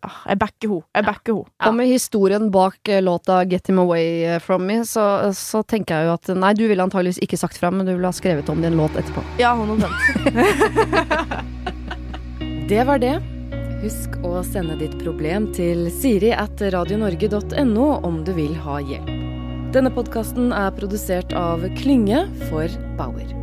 [0.00, 0.82] jeg backer ho.
[0.96, 1.44] Jeg backer henne.
[1.60, 1.70] Ja.
[1.70, 5.94] Og med historien bak eh, låta 'Get Him Away eh, From Me', så, så tenker
[5.94, 8.48] jeg jo at nei, du ville antageligvis ikke sagt fra, men du ville ha skrevet
[8.48, 9.22] om din låt etterpå.
[9.38, 9.88] Ja, 100
[12.70, 13.18] Det var det.
[13.80, 19.08] Husk å sende ditt problem til siri at radionorge.no om du vil ha hjelp.
[19.74, 22.68] Denne podkasten er produsert av Klynge for
[22.98, 23.39] Bauer.